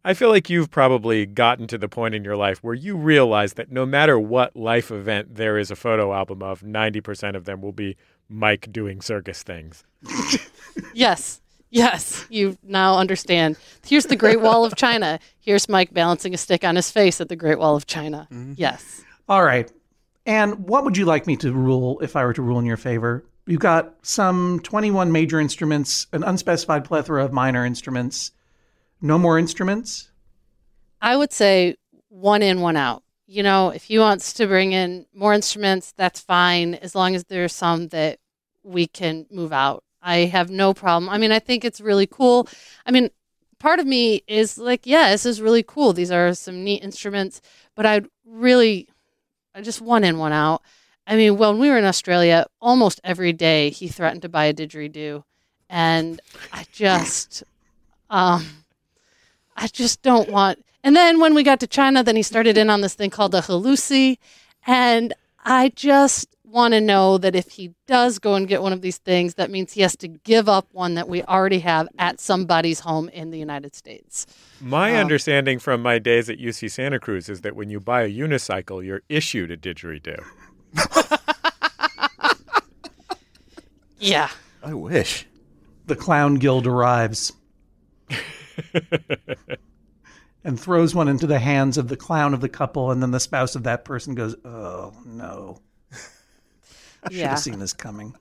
[0.04, 3.54] I feel like you've probably gotten to the point in your life where you realize
[3.54, 7.60] that no matter what life event there is a photo album of, 90% of them
[7.60, 7.96] will be
[8.28, 9.84] Mike doing circus things.
[10.94, 11.42] Yes.
[11.68, 12.24] Yes.
[12.30, 13.56] You now understand.
[13.84, 15.20] Here's the Great Wall of China.
[15.40, 18.26] Here's Mike balancing a stick on his face at the Great Wall of China.
[18.32, 18.54] Mm-hmm.
[18.56, 19.02] Yes.
[19.28, 19.70] All right.
[20.24, 22.76] And what would you like me to rule if I were to rule in your
[22.76, 23.24] favor?
[23.46, 28.32] You've got some 21 major instruments, an unspecified plethora of minor instruments.
[29.00, 30.10] No more instruments?
[31.00, 31.76] I would say
[32.08, 33.02] one in, one out.
[33.26, 37.24] You know, if he wants to bring in more instruments, that's fine, as long as
[37.24, 38.18] there's some that
[38.62, 39.84] we can move out.
[40.02, 41.08] I have no problem.
[41.08, 42.48] I mean, I think it's really cool.
[42.84, 43.10] I mean,
[43.58, 45.92] part of me is like, yeah, this is really cool.
[45.92, 47.40] These are some neat instruments,
[47.76, 48.88] but I'd really,
[49.54, 50.62] I just one in, one out.
[51.06, 54.54] I mean, when we were in Australia, almost every day he threatened to buy a
[54.54, 55.22] didgeridoo,
[55.68, 56.20] and
[56.52, 57.42] I just,
[58.08, 58.59] um,
[59.60, 60.64] I just don't want.
[60.82, 63.32] And then when we got to China, then he started in on this thing called
[63.32, 64.18] the hulusi,
[64.66, 68.80] and I just want to know that if he does go and get one of
[68.80, 72.18] these things, that means he has to give up one that we already have at
[72.18, 74.26] somebody's home in the United States.
[74.60, 78.02] My um, understanding from my days at UC Santa Cruz is that when you buy
[78.02, 80.24] a unicycle, you're issued a didgeridoo.
[84.00, 84.30] Yeah.
[84.62, 85.26] I wish.
[85.86, 87.32] The clown guild arrives
[90.44, 93.20] and throws one into the hands of the clown of the couple, and then the
[93.20, 95.58] spouse of that person goes, "Oh no,
[95.92, 97.28] I should Yeah.
[97.30, 98.14] have seen this coming."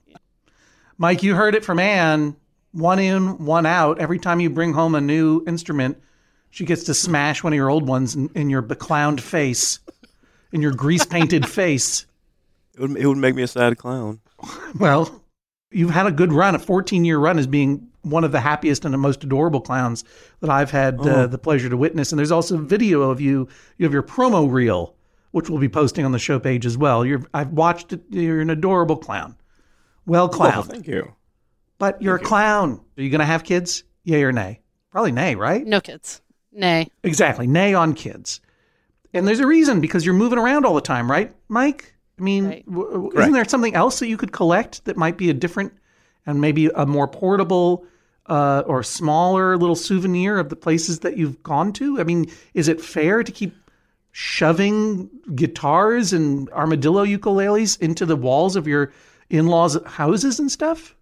[0.98, 2.36] Mike, you heard it from Anne.
[2.72, 3.98] One in, one out.
[3.98, 5.98] Every time you bring home a new instrument,
[6.50, 9.80] she gets to smash one of your old ones in, in your beclowned face,
[10.52, 12.06] in your grease painted face.
[12.74, 14.20] It would, it would make me a sad clown.
[14.78, 15.22] Well,
[15.72, 18.84] you've had a good run, a 14 year run as being one of the happiest
[18.84, 20.04] and the most adorable clowns
[20.40, 22.12] that I've had uh, the pleasure to witness.
[22.12, 23.48] And there's also video of you.
[23.78, 24.94] You have your promo reel,
[25.32, 27.04] which we'll be posting on the show page as well.
[27.04, 28.00] You're, I've watched it.
[28.10, 29.36] You're an adorable clown.
[30.06, 31.12] Well Oh, thank you.
[31.78, 32.80] but you're a clown.
[32.98, 33.84] Are you going to have kids?
[34.04, 34.60] Yay or nay?
[34.90, 35.64] Probably nay, right?
[35.64, 36.20] No kids.
[36.52, 36.88] Nay.
[37.04, 37.46] Exactly.
[37.46, 38.40] Nay on kids.
[39.12, 41.94] And there's a reason because you're moving around all the time, right, Mike?
[42.18, 42.66] I mean, Right.
[42.66, 43.32] w- w- isn't Correct.
[43.32, 45.72] there something else that you could collect that might be a different
[46.26, 47.84] and maybe a more portable
[48.26, 52.00] uh, or smaller little souvenir of the places that you've gone to?
[52.00, 53.54] I mean, is it fair to keep
[54.12, 58.92] shoving guitars and armadillo ukuleles into the walls of your
[59.28, 60.96] in-laws' houses and stuff?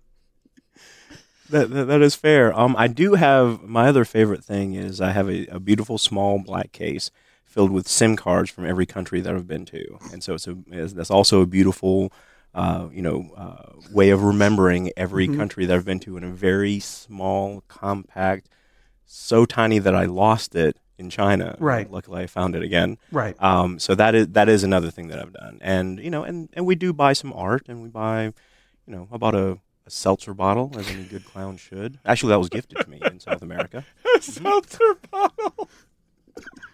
[1.51, 2.59] That, that that is fair.
[2.59, 6.39] Um, I do have my other favorite thing is I have a, a beautiful small
[6.39, 7.11] black case
[7.47, 10.57] filled with SIM cards from every country that I've been to, and so it's a
[10.71, 12.13] it's, that's also a beautiful,
[12.59, 16.31] uh, you know, uh, way of remembering every country that I've been to in a
[16.31, 18.49] very small, compact,
[19.07, 21.55] so tiny that I lost it in China.
[21.61, 21.89] Right.
[21.89, 22.99] Luckily, I found it again.
[23.13, 23.41] Right.
[23.41, 26.49] Um, so that is that is another thing that I've done, and you know, and
[26.53, 29.91] and we do buy some art, and we buy, you know, I bought a, a
[29.91, 32.01] seltzer bottle, as any good clown should.
[32.05, 33.85] Actually, that was gifted to me in South America.
[34.21, 35.71] Seltzer bottle.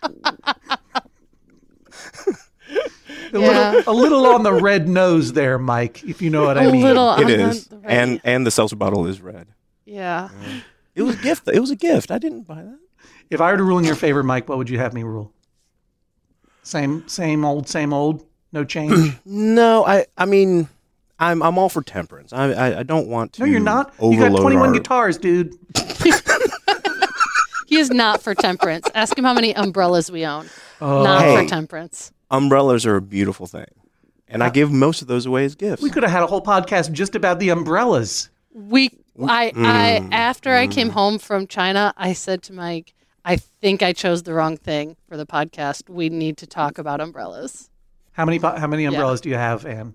[3.34, 3.70] A, Yeah.
[3.72, 6.70] little, a little on the red nose there, Mike, if you know what I a
[6.72, 6.82] mean.
[6.82, 9.48] little It on the- is, the right- and and the seltzer bottle is red.
[9.84, 10.28] yeah.
[10.94, 11.48] It was a gift.
[11.48, 12.10] It was a gift.
[12.12, 12.78] I didn't buy that.
[13.30, 15.32] If I were to rule in your favor, Mike, what would you have me rule?
[16.62, 18.24] Same, same old, same old.
[18.52, 19.16] No change.
[19.26, 20.68] No, I I mean,
[21.18, 22.32] I'm I'm all for temperance.
[22.32, 23.40] I I, I don't want to.
[23.40, 23.92] no, you're not.
[24.00, 25.54] You got 21 our- guitars, dude.
[27.66, 28.88] He is not for temperance.
[28.94, 30.48] Ask him how many umbrellas we own.
[30.80, 31.02] Oh.
[31.02, 31.42] not Hey.
[31.42, 32.12] for temperance.
[32.30, 33.66] Umbrellas are a beautiful thing,
[34.28, 35.82] and I give most of those away as gifts.
[35.82, 38.30] We could have had a whole podcast just about the umbrellas.
[38.52, 38.90] We,
[39.22, 40.12] I, I, Mm.
[40.12, 42.94] after I came home from China, I said to Mike,
[43.24, 45.88] I think I chose the wrong thing for the podcast.
[45.88, 47.70] We need to talk about umbrellas.
[48.12, 49.94] How many how many umbrellas do you have, Anne?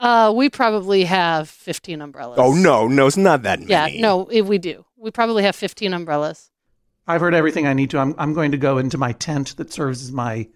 [0.00, 2.38] Uh, we probably have 15 umbrellas.
[2.40, 3.70] oh no, no, it's not that many.
[3.70, 4.84] Yeah, no, i- we do.
[4.96, 6.50] We probably have 15 umbrellas.
[7.06, 7.98] I've heard everything I need to.
[7.98, 10.48] I'm I'm going to go into my tent that serves as my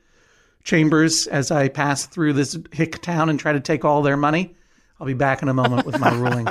[0.64, 4.54] chambers as I pass through this hick town and try to take all their money.
[5.00, 6.46] I'll be back in a moment with my ruling.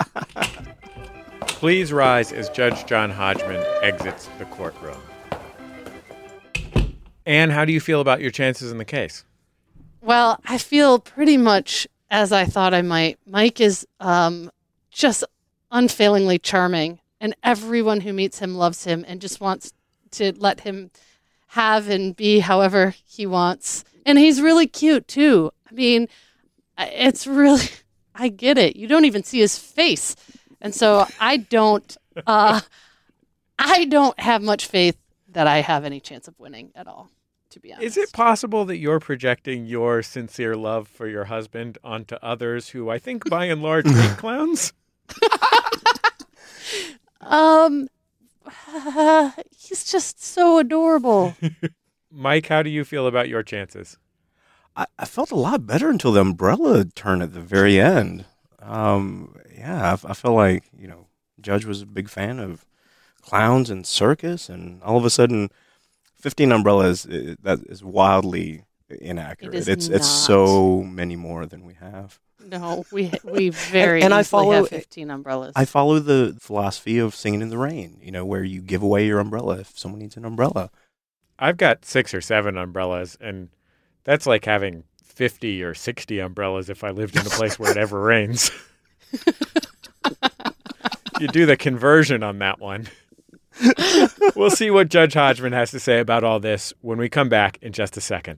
[1.48, 4.98] Please rise as Judge John Hodgman exits the courtroom.
[7.26, 9.24] Anne, how do you feel about your chances in the case?
[10.02, 13.20] Well, I feel pretty much as I thought I might.
[13.26, 14.52] Mike is um,
[14.90, 15.24] just
[15.72, 19.72] unfailingly charming, and everyone who meets him loves him and just wants
[20.12, 20.92] to let him
[21.48, 23.86] have and be however he wants.
[24.06, 25.52] And he's really cute too.
[25.70, 26.08] I mean,
[26.78, 27.66] it's really,
[28.16, 28.76] I get it.
[28.76, 30.16] You don't even see his face.
[30.60, 31.98] And so I don't,
[32.28, 32.62] uh,
[33.60, 34.98] I don't have much faith
[35.30, 37.10] that I have any chance of winning at all,
[37.52, 37.86] to be honest.
[37.86, 42.90] Is it possible that you're projecting your sincere love for your husband onto others who
[42.90, 44.74] I think by and large hate clowns?
[47.22, 47.88] Um,
[49.58, 51.36] he's just so adorable.
[52.12, 53.98] Mike, how do you feel about your chances?
[54.76, 58.26] I, I felt a lot better until the umbrella turn at the very end.
[58.62, 61.08] Um, yeah, I, I felt like you know,
[61.40, 62.66] Judge was a big fan of
[63.22, 65.50] clowns and circus, and all of a sudden,
[66.20, 69.56] fifteen umbrellas i- that is wildly inaccurate.
[69.56, 69.96] is it's not.
[69.98, 72.20] it's so many more than we have.
[72.46, 75.54] No, we we very and I easily follow- have fifteen umbrellas.
[75.56, 78.00] I follow the philosophy of singing in the rain.
[78.02, 80.70] You know, where you give away your umbrella if someone needs an umbrella.
[81.42, 83.50] I've got six or seven umbrellas, and
[84.04, 87.78] that's like having 50 or 60 umbrellas if I lived in a place where it
[87.78, 88.52] ever rains.
[91.20, 92.88] you do the conversion on that one.
[94.36, 97.58] we'll see what Judge Hodgman has to say about all this when we come back
[97.62, 98.38] in just a second.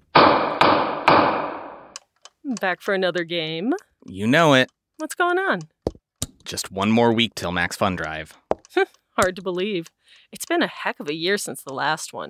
[2.45, 3.73] Back for another game.
[4.05, 4.69] You know it.
[4.97, 5.63] What's going on?
[6.45, 8.33] Just one more week till Max Fun Drive.
[9.17, 9.87] Hard to believe.
[10.31, 12.29] It's been a heck of a year since the last one.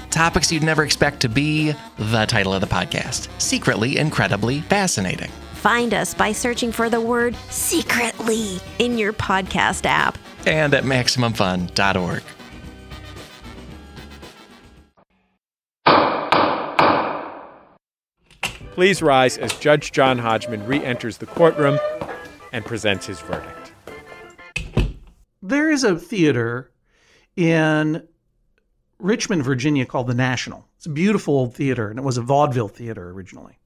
[0.11, 5.31] Topics you'd never expect to be the title of the podcast Secretly Incredibly Fascinating.
[5.53, 10.17] Find us by searching for the word secretly in your podcast app.
[10.45, 12.23] And at MaximumFun.org.
[18.73, 21.79] Please rise as Judge John Hodgman re enters the courtroom
[22.51, 23.73] and presents his verdict.
[25.41, 26.71] There is a theater
[27.35, 28.07] in
[29.01, 30.65] Richmond, Virginia called the National.
[30.77, 33.57] It's a beautiful old theater, and it was a vaudeville theater originally.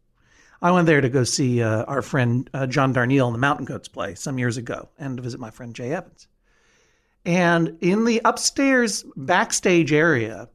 [0.61, 3.65] I went there to go see uh, our friend uh, John Darnielle in the Mountain
[3.65, 6.27] Goats play some years ago and to visit my friend Jay Evans.
[7.25, 10.49] And in the upstairs backstage area,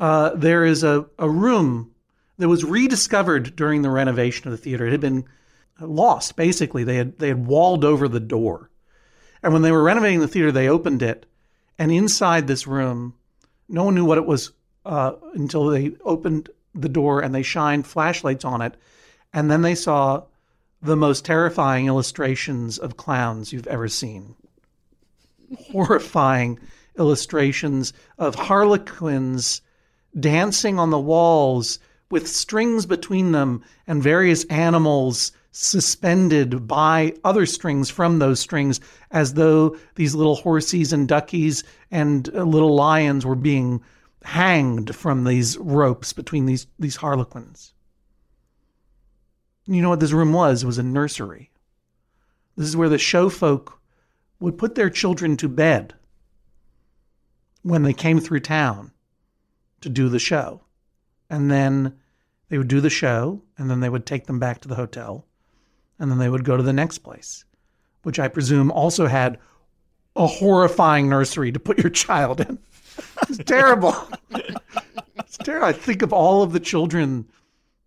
[0.00, 1.92] uh, there is a, a room
[2.38, 4.86] that was rediscovered during the renovation of the theater.
[4.86, 5.24] It had been
[5.80, 6.84] lost, basically.
[6.84, 8.70] They had, they had walled over the door.
[9.42, 11.26] And when they were renovating the theater, they opened it.
[11.78, 13.14] And inside this room,
[13.68, 14.52] no one knew what it was
[14.84, 18.74] uh, until they opened the door and they shined flashlights on it.
[19.32, 20.24] And then they saw
[20.80, 24.34] the most terrifying illustrations of clowns you've ever seen.
[25.70, 26.58] Horrifying
[26.98, 29.60] illustrations of harlequins
[30.18, 31.78] dancing on the walls
[32.10, 38.80] with strings between them and various animals suspended by other strings from those strings
[39.10, 43.82] as though these little horsies and duckies and uh, little lions were being
[44.22, 47.74] hanged from these ropes between these, these harlequins.
[49.66, 50.62] You know what this room was?
[50.62, 51.50] It was a nursery.
[52.56, 53.80] This is where the show folk
[54.38, 55.92] would put their children to bed
[57.62, 58.92] when they came through town
[59.80, 60.60] to do the show.
[61.28, 61.96] And then
[62.48, 65.24] they would do the show, and then they would take them back to the hotel,
[65.98, 67.44] and then they would go to the next place,
[68.02, 69.38] which I presume also had
[70.16, 72.58] a horrifying nursery to put your child in.
[73.28, 73.94] it's terrible.
[74.30, 75.66] it's terrible.
[75.66, 77.26] I think of all of the children,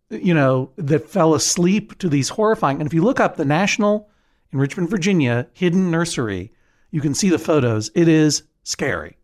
[0.09, 2.77] you know, that fell asleep to these horrifying.
[2.79, 4.09] And if you look up the National
[4.51, 6.51] in Richmond, Virginia hidden nursery,
[6.91, 7.91] you can see the photos.
[7.95, 9.17] It is scary.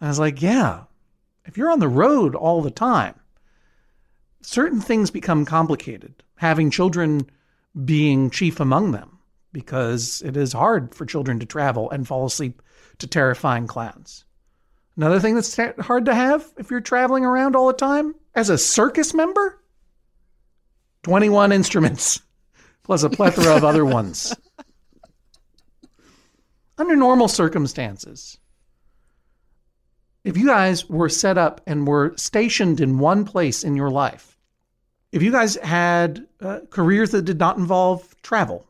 [0.00, 0.84] I was like, yeah,
[1.44, 3.14] if you're on the road all the time,
[4.40, 7.20] certain things become complicated, having children
[7.84, 9.18] being chief among them,
[9.52, 12.62] because it is hard for children to travel and fall asleep
[12.96, 14.24] to terrifying clowns.
[14.96, 18.56] Another thing that's hard to have if you're traveling around all the time as a
[18.56, 19.62] circus member
[21.02, 22.22] 21 instruments,
[22.84, 24.34] plus a plethora of other ones.
[26.78, 28.38] Under normal circumstances,
[30.24, 34.38] if you guys were set up and were stationed in one place in your life,
[35.12, 38.66] if you guys had uh, careers that did not involve travel,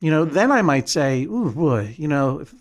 [0.00, 2.54] you know, then I might say, "Ooh, boy, you know, if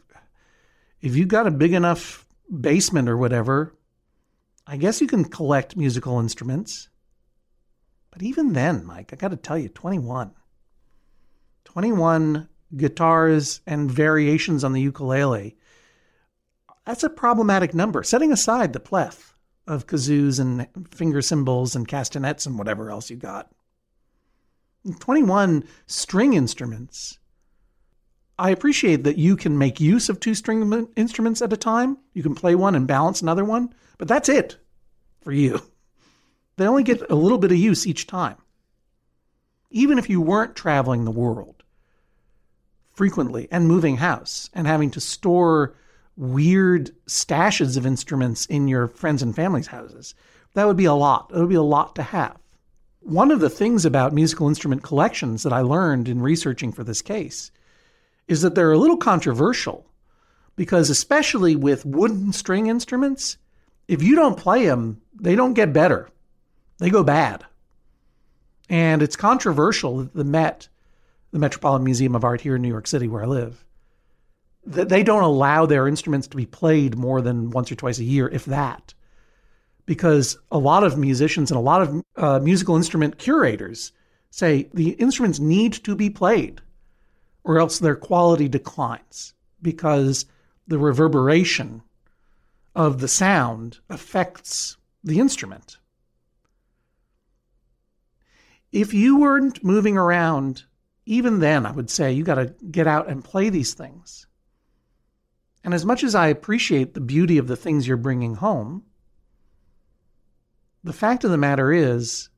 [1.02, 2.26] if you got a big enough
[2.62, 3.74] basement or whatever,
[4.66, 6.90] I guess you can collect musical instruments."
[8.12, 10.32] But even then, Mike, I got to tell you, 21.
[11.66, 12.48] 21
[12.78, 15.58] guitars and variations on the ukulele
[16.86, 19.33] that's a problematic number, setting aside the pleth
[19.68, 23.52] of kazoos and finger cymbals and castanets and whatever else you got.
[25.00, 27.18] 21 string instruments.
[28.38, 31.98] I appreciate that you can make use of two string instruments at a time.
[32.14, 34.58] You can play one and balance another one, but that's it
[35.22, 35.62] for you.
[36.58, 38.38] They only get a little bit of use each time.
[39.72, 41.64] Even if you weren't traveling the world
[42.94, 45.76] frequently and moving house and having to store
[46.16, 50.14] weird stashes of instruments in your friends and family's houses.
[50.54, 51.32] That would be a lot.
[51.34, 52.38] It would be a lot to have.
[53.02, 57.02] One of the things about musical instrument collections that I learned in researching for this
[57.02, 57.52] case
[58.28, 59.86] is that they're a little controversial
[60.56, 63.38] because, especially with wooden string instruments,
[63.88, 66.10] if you don't play them, they don't get better.
[66.78, 67.44] They go bad.
[68.70, 70.70] And it's controversial that the Met,
[71.32, 73.66] the Metropolitan Museum of Art here in New York City, where I live,
[74.66, 78.30] they don't allow their instruments to be played more than once or twice a year,
[78.30, 78.94] if that.
[79.86, 83.92] Because a lot of musicians and a lot of uh, musical instrument curators
[84.30, 86.62] say the instruments need to be played
[87.44, 90.26] or else their quality declines because
[90.68, 91.82] the reverberation
[92.76, 95.78] of the sound affects the instrument.
[98.72, 100.64] If you weren't moving around,
[101.06, 104.26] even then, I would say you got to get out and play these things.
[105.64, 108.84] And as much as I appreciate the beauty of the things you're bringing home,
[110.84, 112.30] the fact of the matter is,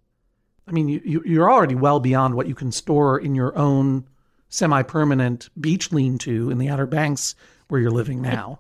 [0.68, 4.08] I mean, you, you're already well beyond what you can store in your own
[4.50, 7.36] semi permanent beach lean to in the Outer Banks
[7.68, 8.60] where you're living now.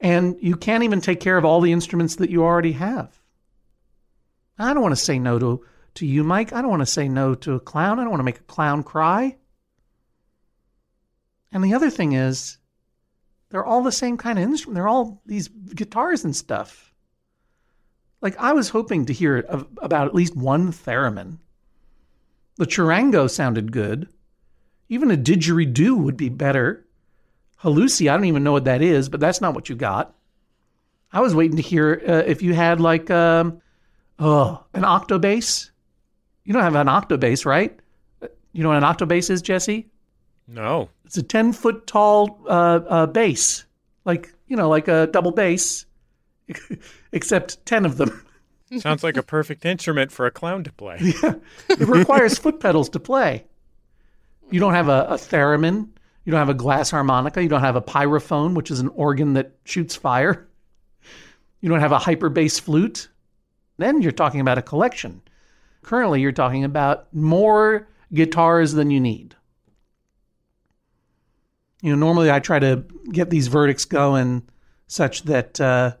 [0.00, 3.18] And you can't even take care of all the instruments that you already have.
[4.58, 5.64] I don't want to say no to,
[5.94, 6.52] to you, Mike.
[6.52, 7.98] I don't want to say no to a clown.
[7.98, 9.36] I don't want to make a clown cry.
[11.52, 12.58] And the other thing is,
[13.50, 14.76] they're all the same kind of instrument.
[14.76, 16.94] They're all these guitars and stuff.
[18.22, 19.44] Like I was hoping to hear
[19.78, 21.38] about at least one theremin.
[22.56, 24.08] The charango sounded good.
[24.88, 26.86] Even a didgeridoo would be better.
[27.62, 30.14] Hulusi, I don't even know what that is, but that's not what you got.
[31.12, 33.60] I was waiting to hear uh, if you had like um,
[34.18, 35.70] oh an octobass.
[36.44, 37.78] You don't have an octobass, right?
[38.52, 39.88] You know what an octobass is, Jesse?
[40.50, 40.90] No.
[41.04, 43.64] It's a 10 foot tall uh, uh, bass,
[44.04, 45.86] like, you know, like a double bass,
[47.12, 48.26] except 10 of them.
[48.78, 50.98] Sounds like a perfect instrument for a clown to play.
[51.22, 51.34] Yeah.
[51.68, 53.44] It requires foot pedals to play.
[54.50, 55.88] You don't have a, a theremin.
[56.24, 57.42] You don't have a glass harmonica.
[57.42, 60.48] You don't have a pyrophone, which is an organ that shoots fire.
[61.60, 63.08] You don't have a hyper bass flute.
[63.78, 65.22] Then you're talking about a collection.
[65.82, 69.34] Currently, you're talking about more guitars than you need.
[71.82, 74.42] You know, normally I try to get these verdicts going
[74.86, 75.92] such that uh,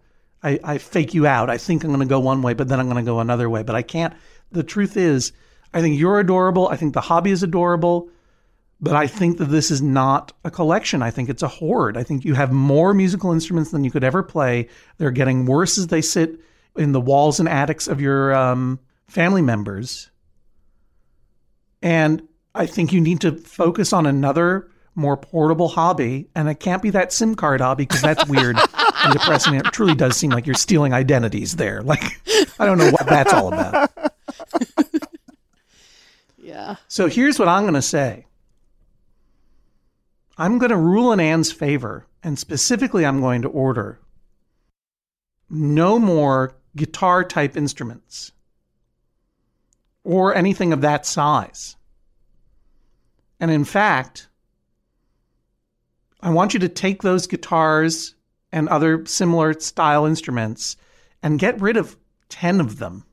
[0.42, 1.50] I, I fake you out.
[1.50, 3.48] I think I'm going to go one way, but then I'm going to go another
[3.48, 3.62] way.
[3.62, 4.14] But I can't.
[4.52, 5.32] The truth is,
[5.72, 6.68] I think you're adorable.
[6.68, 8.10] I think the hobby is adorable.
[8.82, 11.02] But I think that this is not a collection.
[11.02, 11.98] I think it's a hoard.
[11.98, 14.68] I think you have more musical instruments than you could ever play.
[14.96, 16.40] They're getting worse as they sit
[16.76, 20.10] in the walls and attics of your um, family members.
[21.82, 26.28] And I think you need to focus on another more portable hobby.
[26.34, 28.56] And it can't be that SIM card hobby because that's weird
[29.04, 29.54] and depressing.
[29.54, 31.82] It truly does seem like you're stealing identities there.
[31.90, 32.02] Like,
[32.58, 33.90] I don't know what that's all about.
[36.50, 36.76] Yeah.
[36.88, 38.26] So here's what I'm going to say
[40.36, 44.00] I'm going to rule in Anne's favor, and specifically, I'm going to order
[45.48, 48.32] no more guitar type instruments
[50.02, 51.76] or anything of that size.
[53.38, 54.28] And in fact,
[56.22, 58.14] I want you to take those guitars
[58.52, 60.76] and other similar style instruments
[61.22, 61.96] and get rid of
[62.28, 63.04] 10 of them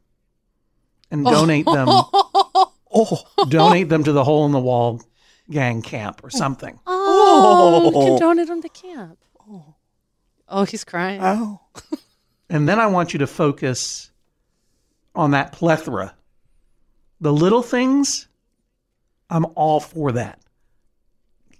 [1.12, 1.32] and oh.
[1.32, 1.88] donate them
[2.94, 3.46] Oh.
[3.50, 5.02] donate them to the hole in the wall
[5.50, 6.80] gang camp or something.
[6.88, 8.02] Oh, oh.
[8.02, 9.20] you can donate them to camp.
[9.48, 9.76] Oh,
[10.48, 11.22] oh he's crying.
[11.24, 11.62] Oh.
[12.50, 14.10] And then I want you to focus
[15.14, 16.16] on that plethora.
[17.20, 18.30] The little things,
[19.30, 20.40] I'm all for that.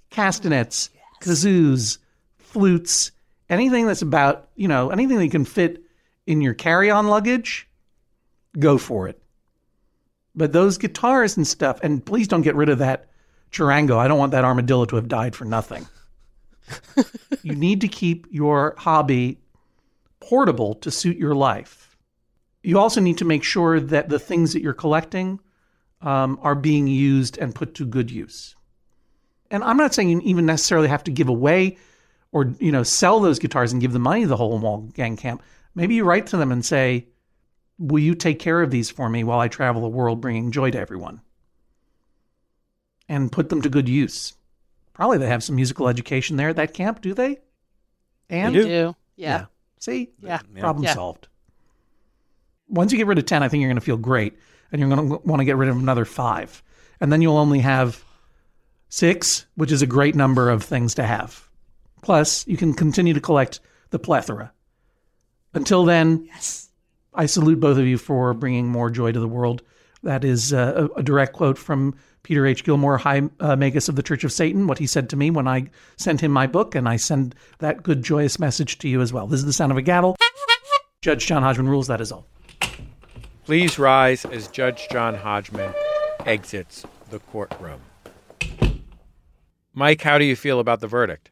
[0.10, 0.90] Castanets,
[1.22, 1.98] kazoos,
[2.38, 3.12] flutes,
[3.50, 5.84] anything that's about, you know, anything that you can fit
[6.26, 7.68] in your carry on luggage,
[8.58, 9.22] go for it.
[10.36, 13.10] But those guitars and stuff, and please don't get rid of that
[13.52, 13.98] charango.
[13.98, 15.88] I don't want that armadillo to have died for nothing.
[17.44, 19.40] you need to keep your hobby
[20.20, 21.98] portable to suit your life.
[22.62, 25.40] You also need to make sure that the things that you're collecting
[26.02, 28.57] um, are being used and put to good use.
[29.52, 31.78] And I'm not saying you even necessarily have to give away
[32.32, 34.82] or you know sell those guitars and give the money to the Hole in Wall
[34.94, 35.42] Gang Camp.
[35.76, 37.08] Maybe you write to them and say,
[37.78, 40.72] "Will you take care of these for me while I travel the world, bringing joy
[40.72, 41.22] to everyone?"
[43.08, 44.34] And put them to good use.
[44.94, 47.38] Probably they have some musical education there at that camp, do they?
[48.30, 48.96] And You do.
[49.16, 49.46] Yeah.
[49.80, 50.10] See?
[50.20, 50.40] Yeah.
[50.60, 50.94] Problem Yeah.
[50.94, 51.28] solved.
[52.68, 54.38] Once you get rid of 10, I think you're going to feel great.
[54.72, 56.62] And you're going to want to get rid of another five.
[57.00, 58.04] And then you'll only have
[58.90, 61.48] six, which is a great number of things to have.
[62.02, 63.60] Plus, you can continue to collect
[63.90, 64.52] the plethora.
[65.54, 66.70] Until then, yes.
[67.14, 69.64] I salute both of you for bringing more joy to the world.
[70.04, 72.64] That is uh, a, a direct quote from Peter H.
[72.64, 75.48] Gilmore, High uh, Magus of the Church of Satan, what he said to me when
[75.48, 79.12] I sent him my book, and I send that good, joyous message to you as
[79.12, 79.28] well.
[79.28, 80.16] This is the sound of a gavel.
[81.02, 82.28] Judge John Hodgman rules, that is all.
[83.46, 85.74] Please rise as Judge John Hodgman
[86.26, 87.80] exits the courtroom.
[89.78, 91.30] Mike, how do you feel about the verdict?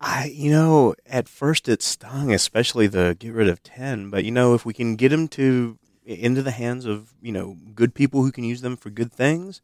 [0.00, 4.08] I, you know, at first it stung, especially the get rid of 10.
[4.08, 7.58] But, you know, if we can get them to into the hands of, you know,
[7.74, 9.60] good people who can use them for good things,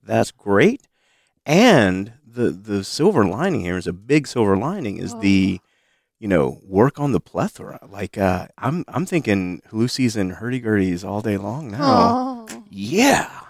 [0.00, 0.86] that's great.
[1.44, 5.58] And the, the silver lining here is a big silver lining is the,
[6.20, 7.80] you know, work on the plethora.
[7.90, 12.46] Like, uh, I'm, I'm thinking Lucy's and hurdy-gurdies all day long now.
[12.48, 12.64] Oh.
[12.70, 13.47] Yeah.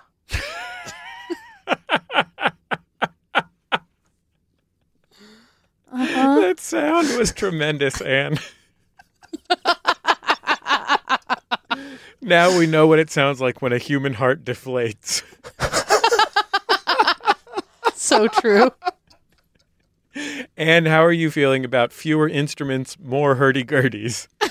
[5.99, 6.40] Uh-huh.
[6.40, 8.38] That sound was tremendous, Anne.
[12.20, 15.22] now we know what it sounds like when a human heart deflates.
[17.94, 18.70] so true.
[20.57, 24.28] And how are you feeling about fewer instruments, more hurdy-gurdies?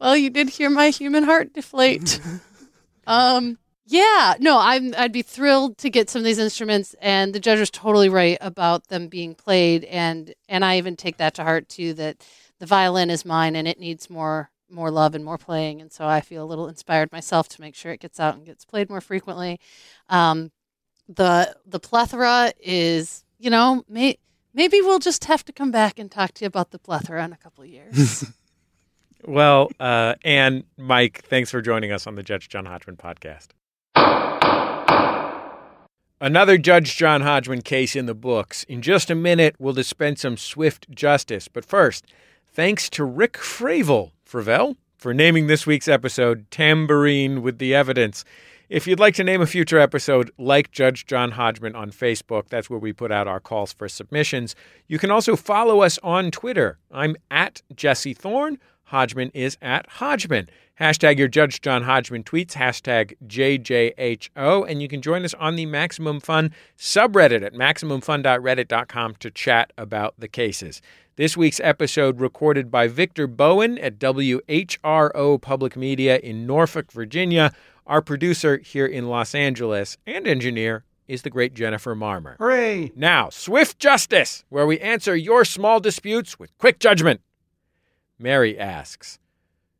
[0.00, 2.20] Well, you did hear my human heart deflate.
[3.06, 3.58] um,
[3.90, 4.94] yeah, no, I'm.
[4.96, 8.38] I'd be thrilled to get some of these instruments, and the judge was totally right
[8.40, 11.92] about them being played, and and I even take that to heart too.
[11.94, 12.24] That
[12.60, 16.06] the violin is mine, and it needs more more love and more playing, and so
[16.06, 18.88] I feel a little inspired myself to make sure it gets out and gets played
[18.88, 19.58] more frequently.
[20.08, 20.52] Um,
[21.08, 24.18] the the plethora is, you know, may,
[24.54, 27.32] maybe we'll just have to come back and talk to you about the plethora in
[27.32, 28.24] a couple of years.
[29.22, 33.48] Well, uh, and Mike, thanks for joining us on the Judge John Hodgman podcast.
[36.22, 38.64] Another Judge John Hodgman case in the books.
[38.64, 41.48] In just a minute, we'll dispense some swift justice.
[41.48, 42.04] But first,
[42.46, 48.22] thanks to Rick Fravel, Fravel, for naming this week's episode Tambourine with the Evidence.
[48.68, 52.68] If you'd like to name a future episode, like Judge John Hodgman on Facebook, that's
[52.68, 54.54] where we put out our calls for submissions.
[54.88, 56.78] You can also follow us on Twitter.
[56.92, 58.58] I'm at Jesse Thorn.
[58.90, 60.48] Hodgman is at Hodgman.
[60.80, 65.66] Hashtag your Judge John Hodgman tweets, hashtag JJHO, and you can join us on the
[65.66, 70.82] Maximum Fun subreddit at MaximumFun.reddit.com to chat about the cases.
[71.14, 77.52] This week's episode recorded by Victor Bowen at WHRO Public Media in Norfolk, Virginia.
[77.86, 82.36] Our producer here in Los Angeles and engineer is the great Jennifer Marmer.
[82.38, 82.90] Hooray!
[82.96, 87.20] Now, Swift Justice, where we answer your small disputes with quick judgment.
[88.20, 89.18] Mary asks,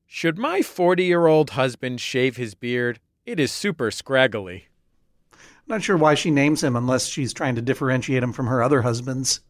[0.06, 2.98] Should my 40 year old husband shave his beard?
[3.26, 4.68] It is super scraggly.
[5.66, 8.82] Not sure why she names him unless she's trying to differentiate him from her other
[8.82, 9.40] husbands.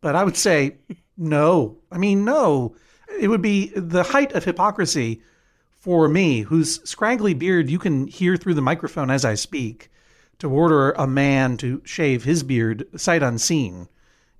[0.00, 0.76] But I would say
[1.16, 1.78] no.
[1.90, 2.74] I mean, no.
[3.20, 5.22] It would be the height of hypocrisy
[5.70, 9.88] for me, whose scraggly beard you can hear through the microphone as I speak,
[10.40, 13.88] to order a man to shave his beard sight unseen.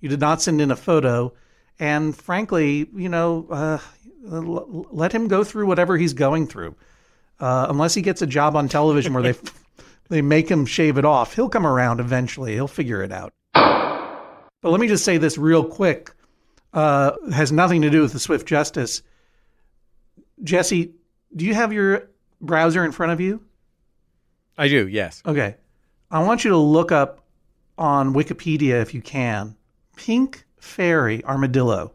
[0.00, 1.32] You did not send in a photo.
[1.78, 3.78] And frankly, you know, uh,
[4.30, 6.74] l- let him go through whatever he's going through.
[7.38, 9.34] Uh, unless he gets a job on television where they
[10.08, 12.54] they make him shave it off, he'll come around eventually.
[12.54, 13.32] He'll figure it out.
[13.54, 16.12] But let me just say this real quick.
[16.72, 19.02] Uh, has nothing to do with the Swift Justice.
[20.42, 20.92] Jesse,
[21.34, 22.08] do you have your
[22.40, 23.42] browser in front of you?
[24.58, 25.22] I do, yes.
[25.24, 25.56] Okay.
[26.10, 27.24] I want you to look up
[27.78, 29.56] on Wikipedia if you can.
[29.96, 31.92] Pink fairy armadillo.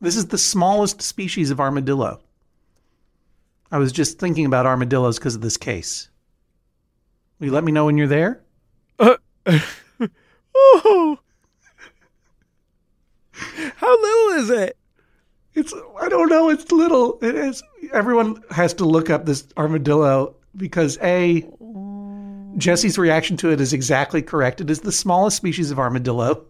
[0.00, 2.20] This is the smallest species of armadillo.
[3.70, 6.08] I was just thinking about armadillos because of this case.
[7.38, 8.42] Will you let me know when you're there?
[8.98, 9.16] Uh,
[10.54, 11.18] oh.
[13.76, 14.76] How little is it?
[15.54, 16.48] It's I don't know.
[16.48, 17.18] It's little.
[17.22, 17.62] It is.
[17.92, 21.46] Everyone has to look up this armadillo because a
[22.56, 24.60] Jesse's reaction to it is exactly correct.
[24.60, 26.46] It is the smallest species of armadillo.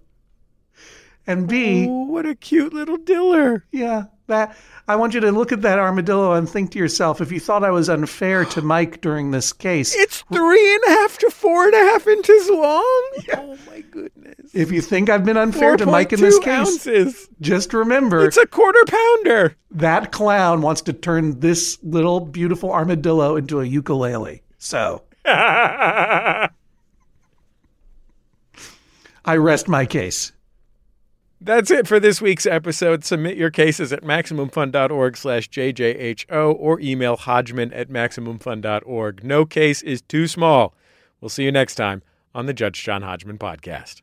[1.26, 3.64] And B, Oh, what a cute little diller.
[3.70, 4.56] yeah, that
[4.88, 7.62] I want you to look at that armadillo and think to yourself, if you thought
[7.62, 11.64] I was unfair to Mike during this case, It's three and a half to four
[11.66, 13.10] and a half inches long.
[13.34, 14.50] Oh my goodness.
[14.54, 16.48] if you think I've been unfair to Mike in this case,
[16.86, 17.28] ounces.
[17.40, 19.56] just remember It's a quarter pounder.
[19.70, 24.42] that clown wants to turn this little beautiful armadillo into a ukulele.
[24.58, 26.48] So I
[29.36, 30.32] rest my case.
[31.44, 33.04] That's it for this week's episode.
[33.04, 39.24] Submit your cases at MaximumFun.org slash JJHO or email Hodgman at MaximumFun.org.
[39.24, 40.72] No case is too small.
[41.20, 44.02] We'll see you next time on the Judge John Hodgman podcast.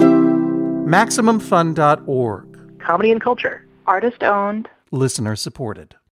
[0.00, 2.80] MaximumFun.org.
[2.80, 3.64] Comedy and culture.
[3.86, 4.68] Artist owned.
[4.90, 5.94] Listener supported.